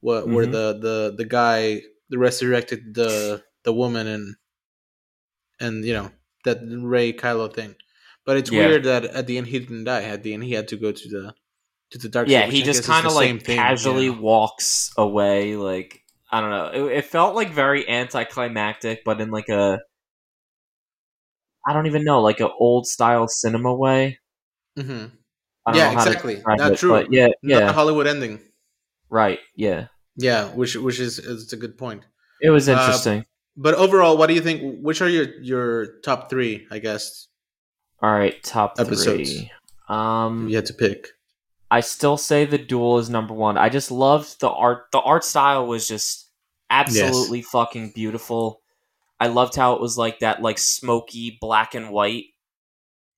[0.00, 0.52] What where Mhm.
[0.56, 4.34] the the the guy the resurrected the the woman and
[5.60, 6.10] and you know
[6.44, 7.76] that Rey Kylo thing.
[8.26, 8.66] But it's Yeah.
[8.66, 10.02] weird that at the end he didn't die.
[10.02, 11.34] At the end he had to go to the
[11.92, 12.26] to the dark.
[12.28, 12.42] yeah.
[12.44, 14.18] side, He just kind of like thing, casually yeah.
[14.18, 15.54] walks away.
[15.54, 16.02] Like
[16.34, 16.68] I don't know.
[16.88, 19.78] It, it felt like very anticlimactic, but in like a
[21.66, 24.18] I don't even know, like a old style cinema way.
[24.78, 25.12] Mhm.
[25.74, 26.42] Yeah, know how to exactly.
[26.46, 26.90] Not it, true.
[26.90, 28.40] But yeah, Not yeah, a Hollywood ending.
[29.10, 29.38] right.
[29.54, 32.04] Yeah, Yeah, which which is it's a good point.
[32.40, 33.24] it was Uh, interesting.
[33.56, 34.80] But overall, what do you think?
[34.82, 36.66] Which are your your top three?
[36.70, 37.28] I guess
[38.02, 39.30] All right, top episodes.
[39.30, 39.50] three.
[39.88, 41.08] Um, you had to pick.
[41.70, 43.56] I still say the duel is number one.
[43.56, 44.86] I just loved the art.
[44.92, 46.30] The art style was just
[46.70, 48.60] absolutely fucking beautiful.
[49.20, 52.24] I loved how it was like that, like smoky black and white.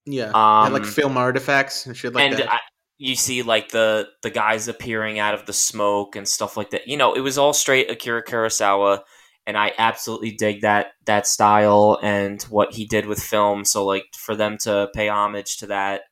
[0.07, 2.53] Yeah, Um, like film artifacts and shit like and that.
[2.53, 2.59] I,
[2.99, 6.87] you see like the the guys appearing out of the smoke and stuff like that.
[6.87, 9.01] You know, it was all straight Akira Kurosawa,
[9.47, 13.65] and I absolutely dig that that style and what he did with film.
[13.65, 16.03] So like for them to pay homage to that,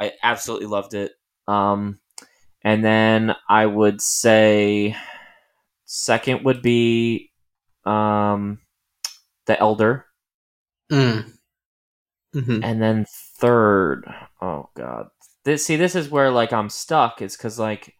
[0.00, 1.12] I absolutely loved it.
[1.46, 2.00] Um,
[2.62, 4.96] and then I would say
[5.84, 7.30] second would be
[7.84, 8.58] um,
[9.46, 10.06] the Elder.
[10.90, 11.32] Mm.
[12.34, 12.60] Mhm.
[12.62, 13.06] and then
[13.38, 14.04] third
[14.40, 15.06] oh god
[15.44, 17.94] this see this is where like i'm stuck is because like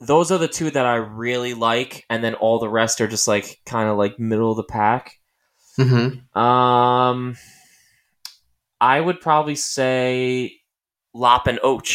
[0.00, 3.26] those are the two that i really like and then all the rest are just
[3.28, 5.12] like kind of like middle of the pack
[5.78, 6.34] Mhm.
[6.36, 7.36] um
[8.80, 10.52] i would probably say
[11.14, 11.86] lop and och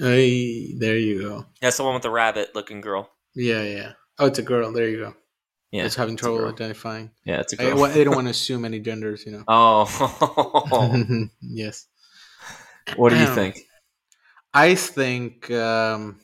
[0.00, 1.46] Hey, there you go.
[1.60, 3.92] that's the one with the rabbit looking girl Yeah, yeah.
[4.20, 4.72] Oh, it's a girl.
[4.72, 5.14] There you go.
[5.70, 7.10] Yeah it's having trouble identifying.
[7.24, 9.44] yeah it's a girl I don't want to assume any genders, you know.
[9.48, 9.84] oh
[11.40, 11.86] yes.
[12.96, 13.34] what do you Ahem.
[13.34, 13.64] think
[14.52, 15.50] I think.
[15.50, 16.20] Um,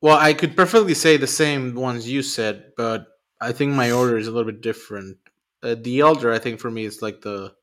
[0.00, 3.06] well, I could perfectly say the same ones you said, but
[3.40, 5.16] I think my order is a little bit different.
[5.62, 7.54] Uh, the Elder, I think, for me, is like the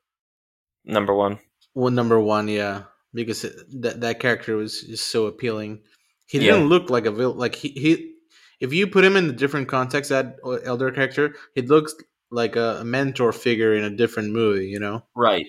[0.85, 1.39] number one
[1.73, 5.81] one number one, yeah, because it, that that character was just so appealing.
[6.25, 7.37] He didn't look like a villain.
[7.37, 8.15] like he, he
[8.61, 11.93] if you put him in a different context, that elder character, he looks
[12.29, 14.67] like a, a mentor figure in a different movie.
[14.67, 15.45] You know right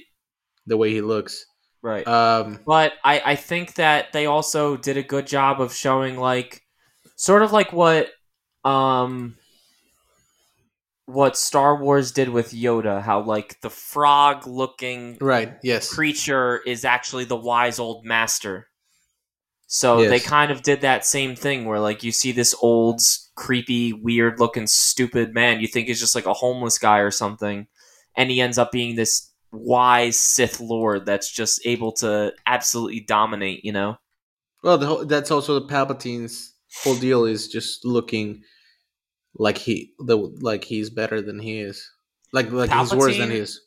[0.66, 1.44] the way he looks.
[1.83, 6.16] right Um, but I, I think that they also did a good job of showing
[6.18, 6.62] like
[7.16, 8.09] sort of like what
[8.64, 9.37] um
[11.07, 15.55] what Star Wars did with Yoda, how like the frog looking right.
[15.62, 15.92] Yes.
[15.92, 18.68] creature is actually the wise old master.
[19.75, 23.01] So they kind of did that same thing where like you see this old
[23.37, 27.67] creepy weird looking stupid man you think is just like a homeless guy or something
[28.15, 33.65] and he ends up being this wise Sith lord that's just able to absolutely dominate,
[33.65, 33.97] you know.
[34.63, 38.43] Well, the that's also the Palpatine's whole deal is just looking
[39.35, 41.91] like he the like he's better than he is.
[42.33, 43.61] Like like he's worse than he is.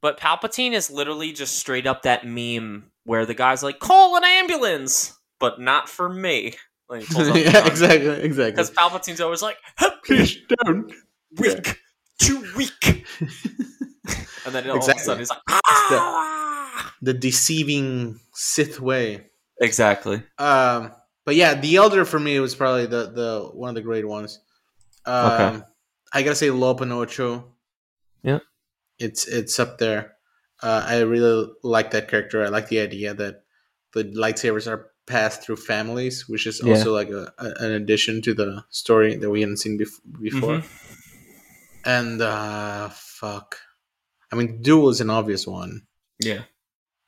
[0.00, 4.24] But Palpatine is literally just straight up that meme where the guy's like, "Call an
[4.24, 6.54] ambulance," but not for me.
[6.88, 8.52] Like, he pulls out the yeah, exactly, exactly.
[8.52, 10.92] Because Palpatine's always like, "Help me, Please don't.
[11.38, 11.78] weak,
[12.18, 15.02] too weak," and then all of a Exactly.
[15.04, 15.60] sudden he's like, the-
[15.98, 19.26] "Ah!" The deceiving Sith way.
[19.60, 20.22] Exactly.
[20.38, 20.92] Um,
[21.24, 24.40] but yeah, the Elder for me was probably the the one of the great ones.
[25.04, 25.60] Um, Okay.
[26.12, 27.44] I gotta say Lop and Ocho.
[28.22, 28.38] Yeah.
[28.98, 30.14] it's it's up there.
[30.62, 32.42] Uh, I really like that character.
[32.44, 33.42] I like the idea that
[33.92, 36.74] the lightsabers are passed through families, which is Yeah.
[36.74, 40.58] also like a, a, an addition to the story that we hadn't seen bef- before.
[40.58, 40.66] Mhm.
[41.84, 43.56] And uh, fuck,
[44.32, 45.82] I mean, duel is an obvious one.
[46.22, 46.42] Yeah.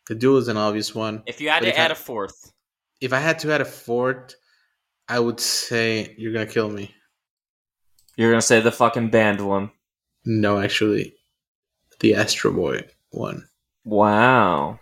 [0.09, 1.23] The duel is an obvious one.
[1.27, 2.53] If you had to add I- a fourth,
[3.01, 4.35] If I had to add a fourth,
[5.09, 6.95] I would say you're gonna kill me.
[8.17, 9.71] you're gonna say the fucking band one.
[10.25, 11.15] No, actually,
[12.01, 13.49] the Astro Boy one.
[13.85, 14.79] Wow.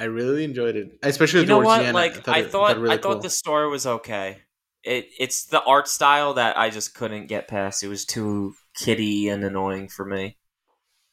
[0.00, 1.94] I really enjoyed it, especially You know what?
[1.94, 3.22] Like thought I thought, it really I thought cool.
[3.22, 4.38] the story was okay.
[4.82, 7.82] It it's the art style that I just couldn't get past.
[7.82, 10.38] It was too kiddie and annoying for me.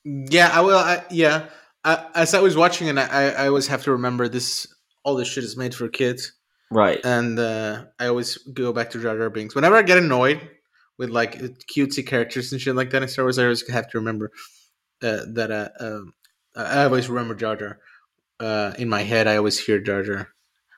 [0.06, 0.78] Yeah, I will.
[0.78, 1.48] I, yeah,
[1.84, 4.68] I, as I was watching it, I, I always have to remember this.
[5.04, 6.32] All this shit is made for kids,
[6.72, 7.00] Right.
[7.04, 9.54] and uh, I always go back to Jar Jar Binks.
[9.54, 10.40] Whenever I get annoyed
[10.98, 11.40] with like
[11.74, 14.32] cutesy characters and shit like that in Star Wars, I always have to remember
[15.04, 15.52] uh, that.
[15.52, 16.14] Uh, um,
[16.56, 17.80] I always remember Jar Jar.
[18.40, 20.30] Uh, in my head, I always hear Jar Jar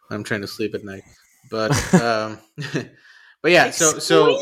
[0.07, 1.03] when I'm trying to sleep at night.
[1.49, 2.39] But um,
[3.41, 4.39] but yeah, so so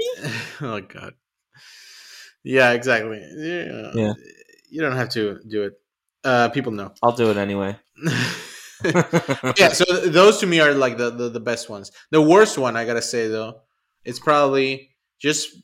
[0.60, 1.14] oh god,
[2.42, 3.20] yeah, exactly.
[3.36, 4.12] Yeah, Yeah.
[4.70, 5.74] You don't have to do it.
[6.24, 6.92] Uh, people know.
[7.02, 7.76] I'll do it anyway.
[8.84, 11.92] yeah, so th- those to me are like the, the the best ones.
[12.10, 13.60] The worst one, I gotta say though,
[14.04, 15.56] it's probably just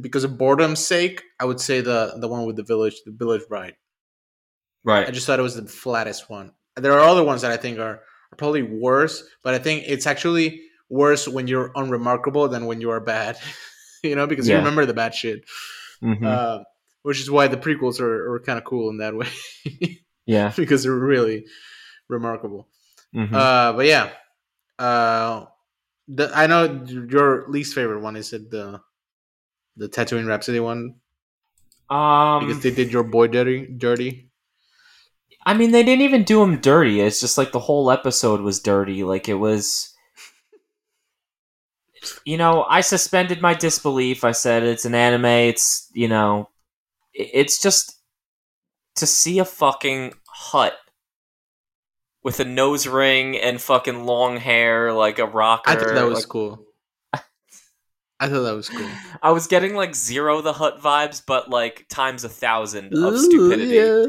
[0.00, 1.22] because of boredom's sake.
[1.38, 3.74] I would say the the one with the village, the village bride.
[5.08, 6.52] I just thought it was the flattest one.
[6.76, 10.06] There are other ones that I think are, are probably worse, but I think it's
[10.06, 13.38] actually worse when you're unremarkable than when you are bad.
[14.02, 15.44] you know, because you remember the bad shit.
[16.00, 16.58] hmm Uh,
[17.02, 19.26] which is why the prequels are, are kind of cool in that way
[20.26, 20.52] yeah.
[20.54, 21.46] because they're really
[22.08, 22.68] remarkable.
[23.14, 23.32] Mhm.
[23.34, 24.10] Uh, but yeah,
[24.78, 25.46] uh,
[26.08, 28.80] the, I know your least favorite one is it the
[29.76, 30.96] the Tatooine Rhapsody one
[31.88, 33.66] um, because they did your boy dirty.
[33.66, 34.29] Dirty.
[35.46, 37.00] I mean, they didn't even do him dirty.
[37.00, 39.04] It's just like the whole episode was dirty.
[39.04, 39.94] Like it was.
[42.24, 44.24] You know, I suspended my disbelief.
[44.24, 45.24] I said it's an anime.
[45.26, 46.48] It's you know,
[47.12, 47.98] it's just
[48.96, 50.74] to see a fucking Hutt
[52.22, 55.70] with a nose ring and fucking long hair like a rocker.
[55.70, 56.66] I thought that was like- cool.
[58.22, 58.86] I thought that was cool.
[59.22, 63.18] I was getting like Ziro the Hutt vibes, but like times a thousand of Ooh,
[63.18, 63.76] stupidity.
[63.76, 64.04] yeah.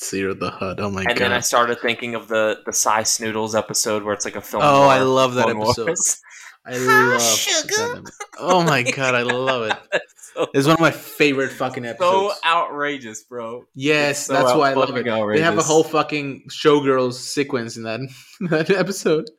[0.00, 0.80] Ziro the Hutt.
[0.80, 1.10] Oh my And god.
[1.12, 4.40] And then I started thinking of the the Sy Snootles episode where it's like a
[4.40, 4.62] film.
[4.64, 5.86] Oh, I love that Clone episode.
[5.88, 6.20] Wars.
[6.66, 7.66] I love sugar.
[8.02, 8.12] that.
[8.38, 10.02] Oh my god, I love it.
[10.34, 12.34] so, It's one of my favorite fucking episodes.
[12.34, 13.64] so outrageous, bro.
[13.74, 15.36] yes, so that's why I love fucking it.
[15.36, 18.00] They have a whole fucking showgirls sequence in that
[18.50, 19.30] that episode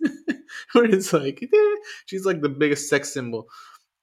[0.72, 1.74] where it's like eh,
[2.06, 3.46] she's like the biggest sex symbol.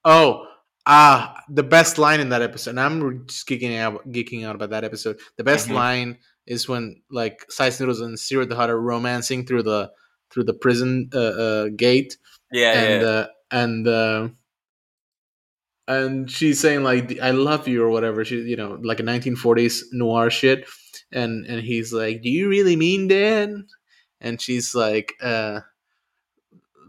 [0.04, 0.46] Oh,
[0.86, 2.70] ah, the best line in that episode.
[2.70, 5.18] And I'm just geeking out, geeking out about that episode.
[5.36, 5.74] The best Mhm.
[5.74, 9.90] line is when like Sy Snootles and Ziro the Hutt are romancing through the
[10.30, 12.16] through the prison uh, uh, gate,
[12.52, 13.08] Yeah, and yeah.
[13.08, 14.28] uh, and uh,
[15.88, 18.24] and she's saying like "I love you" or whatever.
[18.24, 20.66] She, you know, like a 1940s noir shit,
[21.12, 23.50] and and he's like, "Do you really mean that?"
[24.20, 25.60] And she's like, uh,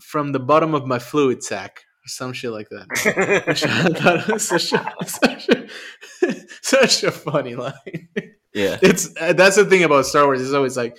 [0.01, 2.88] "From the bottom of my fluid sac." Some shit like that.
[3.48, 5.67] Which I thought was such a, such a,
[6.62, 8.10] such a funny line.
[8.54, 8.78] yeah.
[8.82, 10.41] It's uh, that's the thing about Star Wars.
[10.41, 10.98] It's always like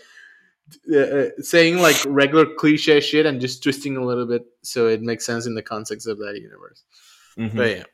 [0.92, 5.00] uh, uh, saying like regular cliche shit and just twisting a little bit so it
[5.00, 6.84] makes sense in the context of that universe.
[7.38, 7.56] Mhm.
[7.56, 7.84] But yeah.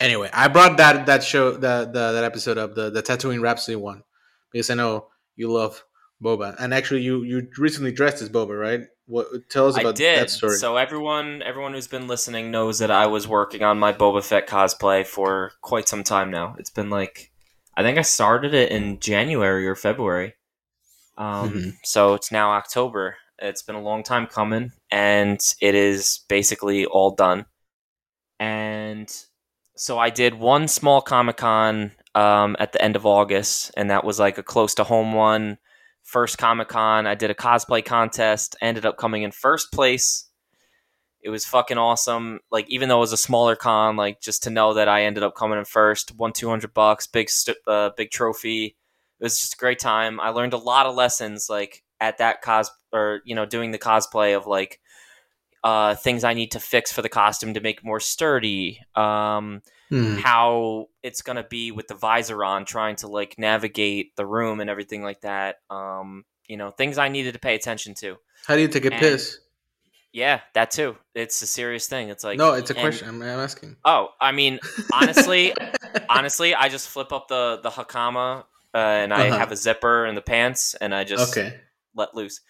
[0.00, 3.76] Anyway, I brought that that show that the, that episode up the the Tatooine Rhapsody
[3.76, 4.02] one
[4.50, 5.84] because I know you love
[6.22, 8.80] Boba and actually you you recently dressed as Boba, right?
[9.10, 10.20] What tell us I about did.
[10.20, 10.56] that story?
[10.56, 14.46] So everyone, everyone who's been listening knows that I was working on my Boba Fett
[14.48, 16.54] cosplay for quite some time now.
[16.60, 17.32] It's been like,
[17.76, 20.34] I think I started it in January or February.
[21.18, 21.76] Um, Mhm.
[21.82, 23.16] So it's now October.
[23.40, 27.46] It's been a long time coming, and it is basically all done.
[28.38, 29.12] And
[29.76, 34.04] so I did one small Comic Con um, at the end of August, and that
[34.04, 35.58] was like a close to home one
[36.02, 37.06] first Comic Con.
[37.06, 40.26] I did a cosplay contest, ended up coming in first place.
[41.22, 42.40] It was fucking awesome.
[42.50, 45.22] Like even though it was a smaller con, like just to know that I ended
[45.22, 48.76] up coming in first, won two hundred bucks, big st- uh, big trophy.
[49.20, 50.18] It was just a great time.
[50.18, 53.78] I learned a lot of lessons like at that cos or you know doing the
[53.78, 54.80] cosplay of like
[55.62, 58.80] uh, things I need to fix for the costume to make more sturdy.
[58.94, 60.16] Um, Hmm.
[60.18, 64.70] how it's gonna be with the visor on, trying to like navigate the room and
[64.70, 65.56] everything like that.
[65.68, 68.16] Um, you know, things I needed to pay attention to.
[68.46, 69.38] How do you take a and- piss?
[70.12, 70.96] Yeah, that too.
[71.14, 72.08] It's a serious thing.
[72.08, 73.08] It's like no, it's a and- question.
[73.08, 73.76] I'm, I'm asking.
[73.84, 74.58] Oh, I mean,
[74.92, 75.54] honestly,
[76.08, 79.38] honestly, I just flip up the the hakama uh, and I Uh-huh.
[79.38, 81.56] have a zipper in the pants and I just okay.
[81.94, 82.40] let loose.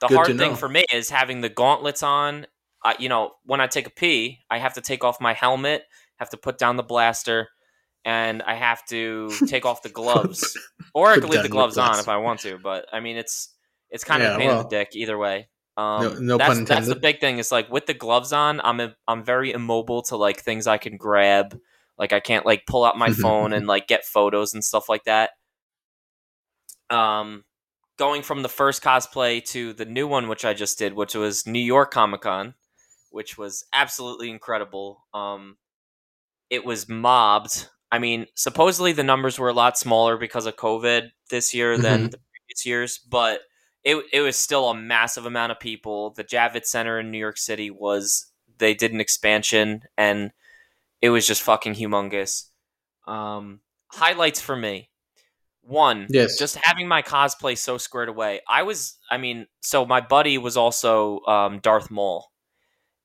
[0.00, 2.46] The Good hard thing for me is having the gauntlets on.
[2.84, 5.84] I, you know, when I take a pee, I have to take off my helmet,
[6.16, 7.48] have to put down the blaster,
[8.04, 10.56] and I have to take off the gloves.
[10.94, 12.08] Or I could leave the gloves on if.
[12.08, 13.54] I want to, but I mean, it's
[13.90, 15.48] it's kind of Yeah, a pain in the dick either way.
[15.76, 17.38] Um, no- no that's, pun That's the big thing.
[17.38, 20.78] Is like with the gloves on, I'm i I'm very immobile to like things I
[20.78, 21.58] can grab.
[21.98, 25.04] Like I can't like pull out my phone and like get photos and stuff like
[25.04, 25.30] that.
[26.90, 27.44] Um,
[27.98, 31.46] going from the first cosplay to the new one, which I just did, which was
[31.46, 32.54] New York Comic Con,
[33.10, 35.04] which was absolutely incredible.
[35.14, 35.56] Um,
[36.50, 37.68] it was mobbed.
[37.92, 42.04] I mean, supposedly the numbers were a lot smaller because of COVID this year than
[42.10, 43.40] the previous years, but
[43.84, 46.10] it it was still a massive amount of people.
[46.10, 48.26] The Javits Center in New York City was
[48.58, 50.32] they did an expansion and
[51.00, 52.46] it was just fucking humongous.
[53.06, 53.60] Um,
[53.92, 54.90] highlights for me.
[55.62, 56.38] One, Yes.
[56.38, 58.40] just having my cosplay so squared away.
[58.48, 62.30] I was, I mean, so my buddy was also um, Darth Maul,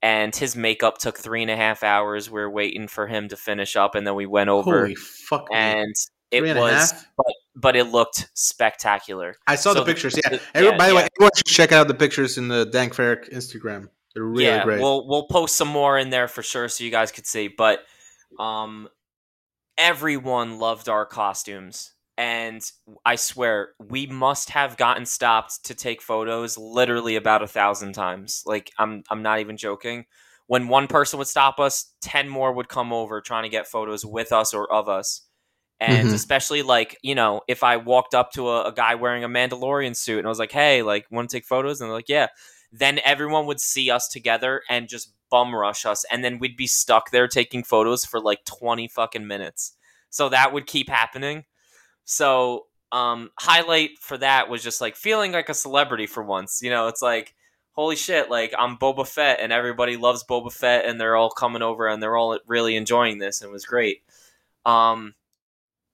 [0.02, 2.30] and his makeup took three and a half hours.
[2.30, 5.48] We are waiting for him to finish up, and then we went over, Holy fuck!
[5.54, 5.94] and
[6.32, 9.36] it and was, but but it looked spectacular.
[9.48, 10.18] I saw so the the- pictures.
[10.24, 10.38] Yeah.
[10.38, 11.08] the- yeah, by the way, yeah.
[11.18, 13.90] everyone should check out the pictures in the Dank Farrik Instagram.
[14.14, 14.80] They're really yeah, great.
[14.82, 17.48] we'll we'll post some more in there for sure, so you guys could see.
[17.48, 17.80] But
[18.40, 18.90] um,
[19.78, 22.62] everyone loved our costumes, and
[23.06, 28.44] I swear we must have gotten stopped to take photos literally about a thousand times.
[28.46, 30.06] Like I'm I'm not even joking.
[30.48, 34.06] When one person would stop us, ten more would come over trying to get photos
[34.06, 35.22] with us or of us.
[35.80, 36.14] And Mhm.
[36.14, 39.96] especially like, you know, if I walked up to a, a guy wearing a Mandalorian
[39.96, 41.82] suit and I was like, hey, like, want to take photos?
[41.82, 42.28] And they're like, yeah
[42.74, 46.68] then everyone would see us together and just bum rush us and then we'd be
[46.68, 49.76] stuck there taking photos for like 20 fucking minutes
[50.10, 51.44] so that would keep happening
[52.06, 56.70] so um highlight for that was just like feeling like a celebrity for once you
[56.70, 57.34] know it's like
[57.74, 61.62] holy shit like i'm boba fett and everybody loves boba fett and they're all coming
[61.62, 64.04] over and they're all really enjoying this and it was great.
[64.66, 65.16] Um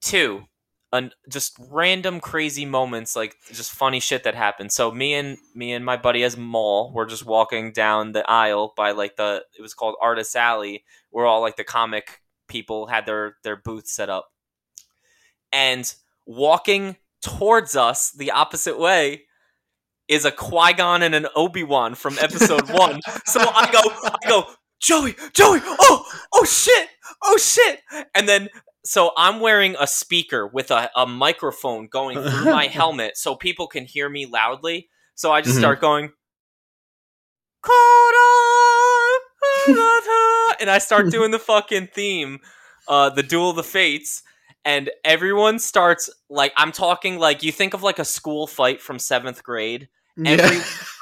[0.01, 0.45] two
[0.93, 4.71] an, just random crazy moments like just funny shit that happened.
[4.71, 8.73] So me and me and my buddy as Maul were just walking down the aisle
[8.75, 13.05] by like the it was called artist alley where all like the comic people had
[13.05, 14.31] their their booth set up
[15.51, 15.93] and
[16.25, 19.23] walking towards us the opposite way
[20.07, 24.43] is a Qui-Gon and an Obi-Wan from episode 1 so I go I go
[24.81, 26.89] Joey Joey oh oh shit
[27.23, 27.79] oh shit
[28.15, 28.49] and then
[28.85, 33.67] so I'm wearing a speaker with a, a microphone going through my helmet so people
[33.67, 34.87] can hear me loudly.
[35.15, 35.59] So I just Mhm.
[35.59, 36.11] start going,
[40.61, 42.39] and I start doing the fucking theme,
[42.87, 44.23] uh, the Duel of the Fates,
[44.67, 48.99] and everyone starts like I'm talking like you think of like a school fight from
[48.99, 49.87] seventh grade,
[50.25, 50.61] every-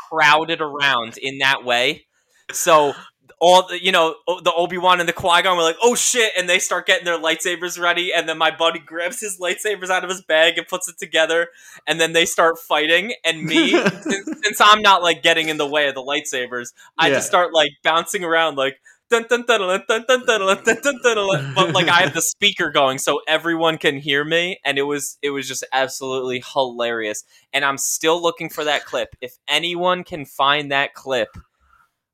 [0.10, 2.06] crowded around in that way.
[2.52, 2.94] So
[3.42, 6.32] all the, you know, the Obi Wan and the Qui Gon were like, "Oh shit!"
[6.38, 8.14] and they start getting their lightsabers ready.
[8.14, 11.48] And then my buddy grabs his lightsabers out of his bag and puts it together.
[11.88, 13.14] And then they start fighting.
[13.26, 17.08] And me, since, since I'm not like getting in the way of the lightsabers, I
[17.10, 17.16] Yeah.
[17.16, 18.80] just start like bouncing around like.
[19.10, 21.54] Dun, dun, dun, dun, dun, dun, dun, dun, dun, dun, dun, dun.
[21.54, 25.18] But like I have the speaker going so everyone can hear me, and it was
[25.22, 29.16] it was just absolutely hilarious and I'm still looking for that clip.
[29.22, 31.30] If anyone can find that clip,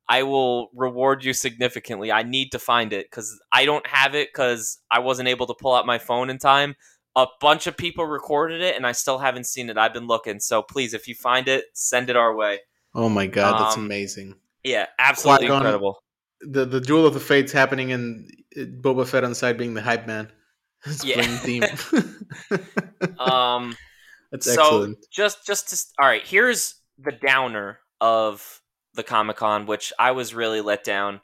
[0.09, 2.11] I will reward you significantly.
[2.11, 5.53] I need to find it because I don't have it because I wasn't able to
[5.53, 6.75] pull out my phone in time.
[7.15, 9.77] A bunch of people recorded it, and I still haven't seen it.
[9.77, 12.59] I've been looking, so please, if you find it, send it our way.
[12.93, 14.35] oh my god, that's Um, amazing.
[14.63, 16.03] Yeah, absolutely Qui-Gon- incredible.
[16.49, 19.73] The the duel of the fates happening and uh, Boba Fett on the side being
[19.73, 20.31] the hype man.
[20.85, 21.21] It's Yeah.
[21.21, 21.63] theme.
[23.19, 23.75] Um,
[24.31, 24.97] that's so excellent.
[25.11, 28.61] just just to all right here's the downer of
[28.95, 31.19] the comic-con which i was really let down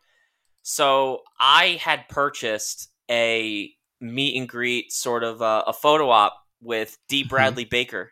[0.63, 6.97] so i had purchased a meet and greet sort of uh, a photo op with
[7.07, 7.29] d Mhm.
[7.29, 8.11] bradley baker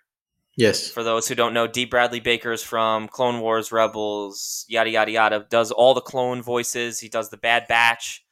[0.57, 0.89] Yes.
[0.89, 5.11] for those who don't know d bradley baker is from clone wars rebels yada yada
[5.11, 8.23] yada does all the clone voices he does the bad batch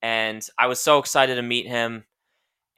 [0.00, 2.04] and i was so excited to meet him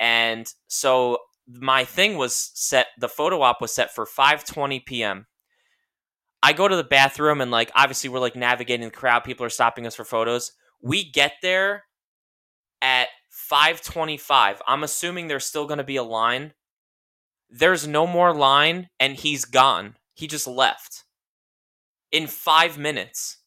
[0.00, 1.18] and so
[1.48, 5.26] my thing was set the photo op was set for 5:20 p.m.
[6.42, 9.50] I go to the bathroom and like obviously we're like navigating the crowd people are
[9.50, 10.52] stopping us for photos.
[10.82, 11.84] We get there
[12.82, 13.08] at
[13.50, 14.58] 5:25.
[14.66, 16.52] I'm assuming there's still going to be a line.
[17.50, 19.96] There's no more line and he's gone.
[20.14, 21.04] He just left.
[22.12, 23.38] In 5 minutes.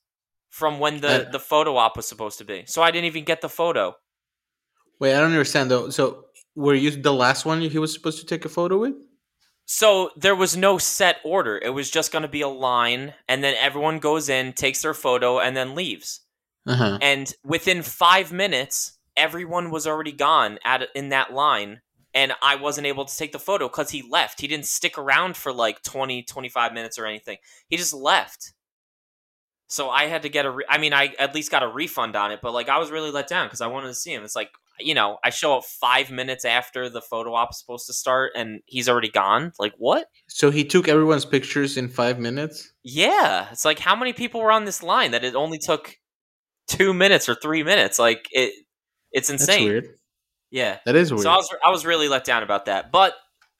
[0.49, 2.65] from when the Uh, the photo op was supposed to be.
[2.65, 3.95] So I didn't even get the photo.
[4.99, 5.89] Wait, I don't understand though.
[5.89, 6.25] So
[6.55, 8.95] were you the last one he was supposed to take a photo with?
[9.65, 11.57] So there was no set order.
[11.63, 14.95] It was just going to be a line, and then everyone goes in, takes their
[14.95, 16.21] photo, and then leaves.
[16.67, 16.97] Uh huh.
[17.01, 21.81] And within five minutes, everyone was already gone at in that line,
[22.13, 24.41] and I wasn't able to take the photo because he left.
[24.41, 27.37] He didn't stick around for like 20, 25 minutes or anything.
[27.67, 28.53] He just left.
[29.67, 30.51] So I had to get a.
[30.51, 32.89] Re- I mean, I at least got a refund on it, but like I was
[32.89, 34.23] really let down because I wanted to see him.
[34.23, 34.49] It's like
[34.79, 38.31] you know, I show up five minutes after the photo op is supposed to start,
[38.35, 39.51] and he's already gone.
[39.59, 40.07] Like what?
[40.27, 42.71] So he took everyone's pictures in five minutes.
[42.83, 45.97] Yeah, it's like how many people were on this line that it only took
[46.67, 47.99] two minutes or three minutes?
[47.99, 48.53] Like it,
[49.11, 49.83] it's insane.
[50.51, 50.79] Yeah.
[50.85, 51.23] That is weird.
[51.23, 52.91] So I was I was really let down about that.
[52.91, 53.15] But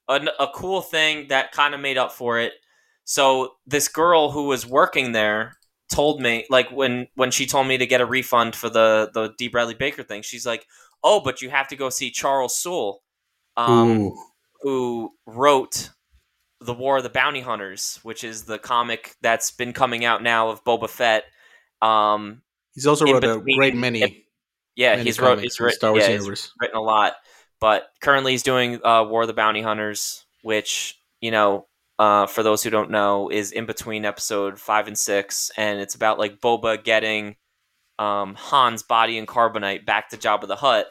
[0.08, 2.52] a, a cool thing that kind of made up for it.
[3.04, 5.56] So this girl who was working there
[5.90, 9.34] told me like when when she told me to get a refund for the the
[9.38, 10.66] D Bradley Baker thing, she's like,
[11.02, 13.02] "Oh, but you have to go see Charles Soule,
[13.56, 14.12] um,
[14.62, 15.90] who wrote
[16.60, 20.50] the War of the Bounty Hunters, which is the comic that's been coming out now
[20.50, 21.24] of Boba Fett."
[21.82, 22.42] Um,
[22.74, 24.24] He's also wrote a great many.
[24.80, 26.52] Yeah, many he's wrote he's written Star Wars yeah, universe.
[26.58, 27.12] written a lot,
[27.60, 31.66] but currently he's doing uh, War of the Bounty Hunters, which you know,
[31.98, 35.94] uh, for those who don't know, is in between episode five and six, and it's
[35.94, 37.36] about like Boba getting
[37.98, 40.86] um, Han's body and carbonite back to Jabba the Hutt,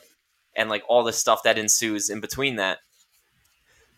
[0.56, 2.78] and like all the stuff that ensues in between that.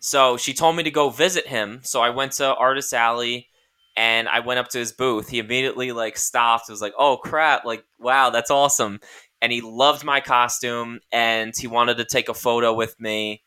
[0.00, 3.48] So she told me to go visit him, so I went to Artist Alley.
[3.94, 5.28] And I went up to his booth.
[5.28, 6.70] He immediately like stopped.
[6.70, 7.66] It was like, "Oh crap!
[7.66, 9.00] Like, wow, that's awesome!"
[9.42, 13.42] And he loved my costume and he wanted to take a photo with me.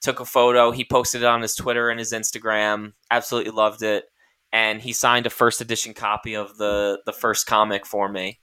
[0.00, 4.06] Took a photo he posted it on his twitter and his instagram absolutely loved it
[4.50, 8.40] and he signed a first edition copy of the the first comic for me.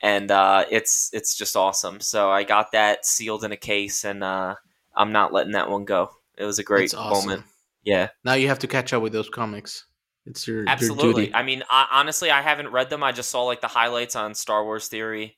[0.00, 2.00] And uh, it's it's just awesome.
[2.00, 4.54] So i got that sealed in a case and uh,
[4.94, 6.10] i'm not letting that one go.
[6.38, 7.28] It was a great awesome.
[7.28, 7.44] moment.
[7.82, 8.10] Yeah.
[8.24, 9.86] Now you have to catch up with those comics.
[10.24, 11.26] It's your your absolutely.
[11.26, 11.34] Duty.
[11.34, 13.02] i mean I, honestly i haven't read them.
[13.02, 15.36] I just saw like the highlights on star wars theory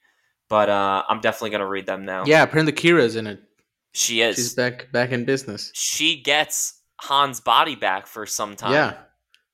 [0.48, 3.40] but uh, i'm definitely gonna read them now Yeah, apparently Qi'ra's in it.
[3.92, 5.70] she is She's back back in business.
[5.74, 8.72] she gets Han's body back for some time.
[8.72, 8.94] Yeah.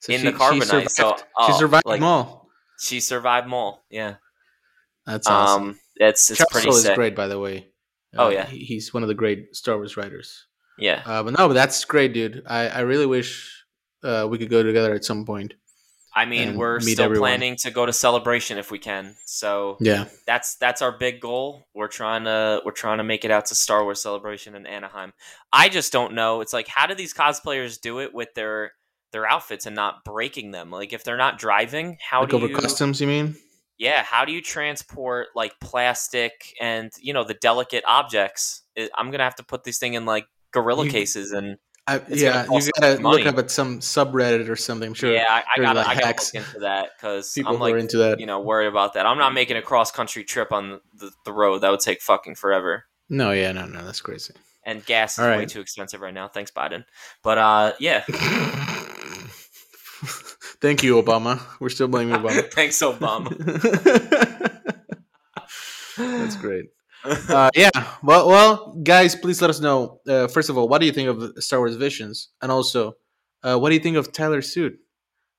[0.00, 2.48] So In the carbonite, survived, so- she oh, survived like- them all.
[2.80, 3.84] She survived Maul.
[3.90, 4.14] Yeah.
[5.06, 5.62] That's awesome.
[5.70, 6.94] Um it's it's Charles pretty is sick.
[6.94, 7.68] great, by the way.
[8.16, 8.46] Oh, Uh, yeah.
[8.46, 10.46] he- he's one of the great Star Wars writers.
[10.78, 11.02] Yeah.
[11.04, 12.42] Uh, but no, but that's great, dude.
[12.46, 13.64] I, I really wish
[14.02, 15.52] uh, we could go together at some point.
[16.20, 17.28] I mean, we're still everyone.
[17.30, 19.16] planning to go to celebration if we can.
[19.24, 21.66] So Yeah, that's that's our big goal.
[21.74, 25.12] We're trying to we're trying to make it out to Star Wars celebration in Anaheim.
[25.52, 26.40] I just don't know.
[26.40, 28.72] It's like how do these cosplayers do it with their
[29.12, 30.70] their outfits and not breaking them?
[30.70, 33.36] Like if they're not driving, how like do over you customs, you mean?
[33.78, 39.10] yeah how do you transport like plastic and you know the delicate objects I- i'm
[39.10, 41.56] gonna have to put this thing in like gorilla You- cases and
[41.86, 43.24] I, yeah, you gotta money.
[43.24, 44.88] look up at some subreddit or something.
[44.88, 47.60] I'm sure yeah i, I gotta like, i gotta look into that because people i'm
[47.60, 48.20] like are into that.
[48.20, 51.32] you know worried about that i'm not making a cross country trip on the, the
[51.32, 54.34] road that would take fucking forever No, yeah, no, no, that's crazy.
[54.64, 56.84] and gas is All way too expensive right now thanks biden
[57.24, 58.04] but uh yeah
[60.62, 61.40] Thank you, Obama.
[61.58, 62.50] We're still blaming Obama.
[62.52, 63.30] thanks obama
[65.96, 66.66] That's great.
[67.04, 67.70] Uh, yeah.
[68.02, 70.00] Well, well, guys, please let us know.
[70.06, 72.94] Uh, first of all, what do you think of Star Wars Visions, and also,
[73.42, 74.78] uh, what do you think of Tyler's suit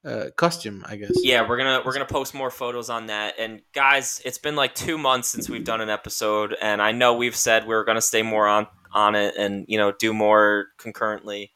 [0.06, 0.84] uh, costume?
[0.88, 1.12] I guess.
[1.24, 4.74] yeah we're gonna we're gonna post more photos on that and guys it's been like
[4.74, 8.24] two months since we've done an episode and i know we've said we're gonna stay
[8.24, 11.52] more on on it and you know do more concurrently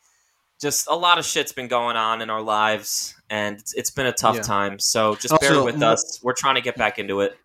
[0.62, 4.06] just a lot of shit's been going on in our lives and it's, it's been
[4.06, 4.42] a tough Yeah.
[4.44, 7.36] time so just bear with us we're trying to get back into it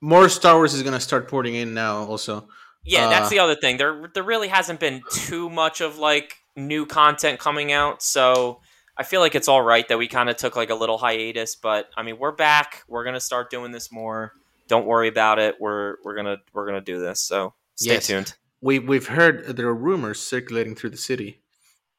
[0.00, 2.04] More Star Wars is gonna start porting in now.
[2.04, 2.48] Also,
[2.84, 6.36] yeah that's Uh, the other thing there there really hasn't been too much of like
[6.56, 8.58] new content coming out so
[8.96, 11.54] i feel like it's all right that we kind of took like a little hiatus
[11.56, 14.32] but i mean we're back we're gonna start doing this more
[14.66, 18.06] don't worry about it we're we're gonna we're gonna do this so stay Yes.
[18.06, 21.42] tuned we we've heard there are rumors circulating through the city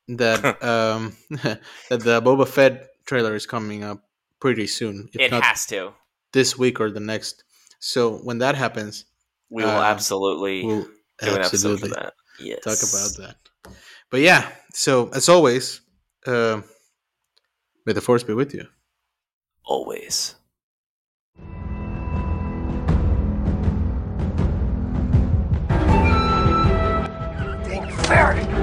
[0.07, 4.03] that um that the Boba Fett trailer is coming up
[4.39, 5.09] pretty soon.
[5.13, 5.93] It not has to
[6.33, 7.43] this week or the next.
[7.81, 9.05] So when that happens,
[9.49, 10.89] we will Uh, absolutely we'll do
[11.35, 13.37] an episode for absolutely that yes talk about that.
[14.11, 15.81] But yeah, so as always,
[16.27, 16.61] uh,
[17.85, 18.67] may the force be with you.
[19.65, 20.35] always
[27.63, 28.60] Think fair to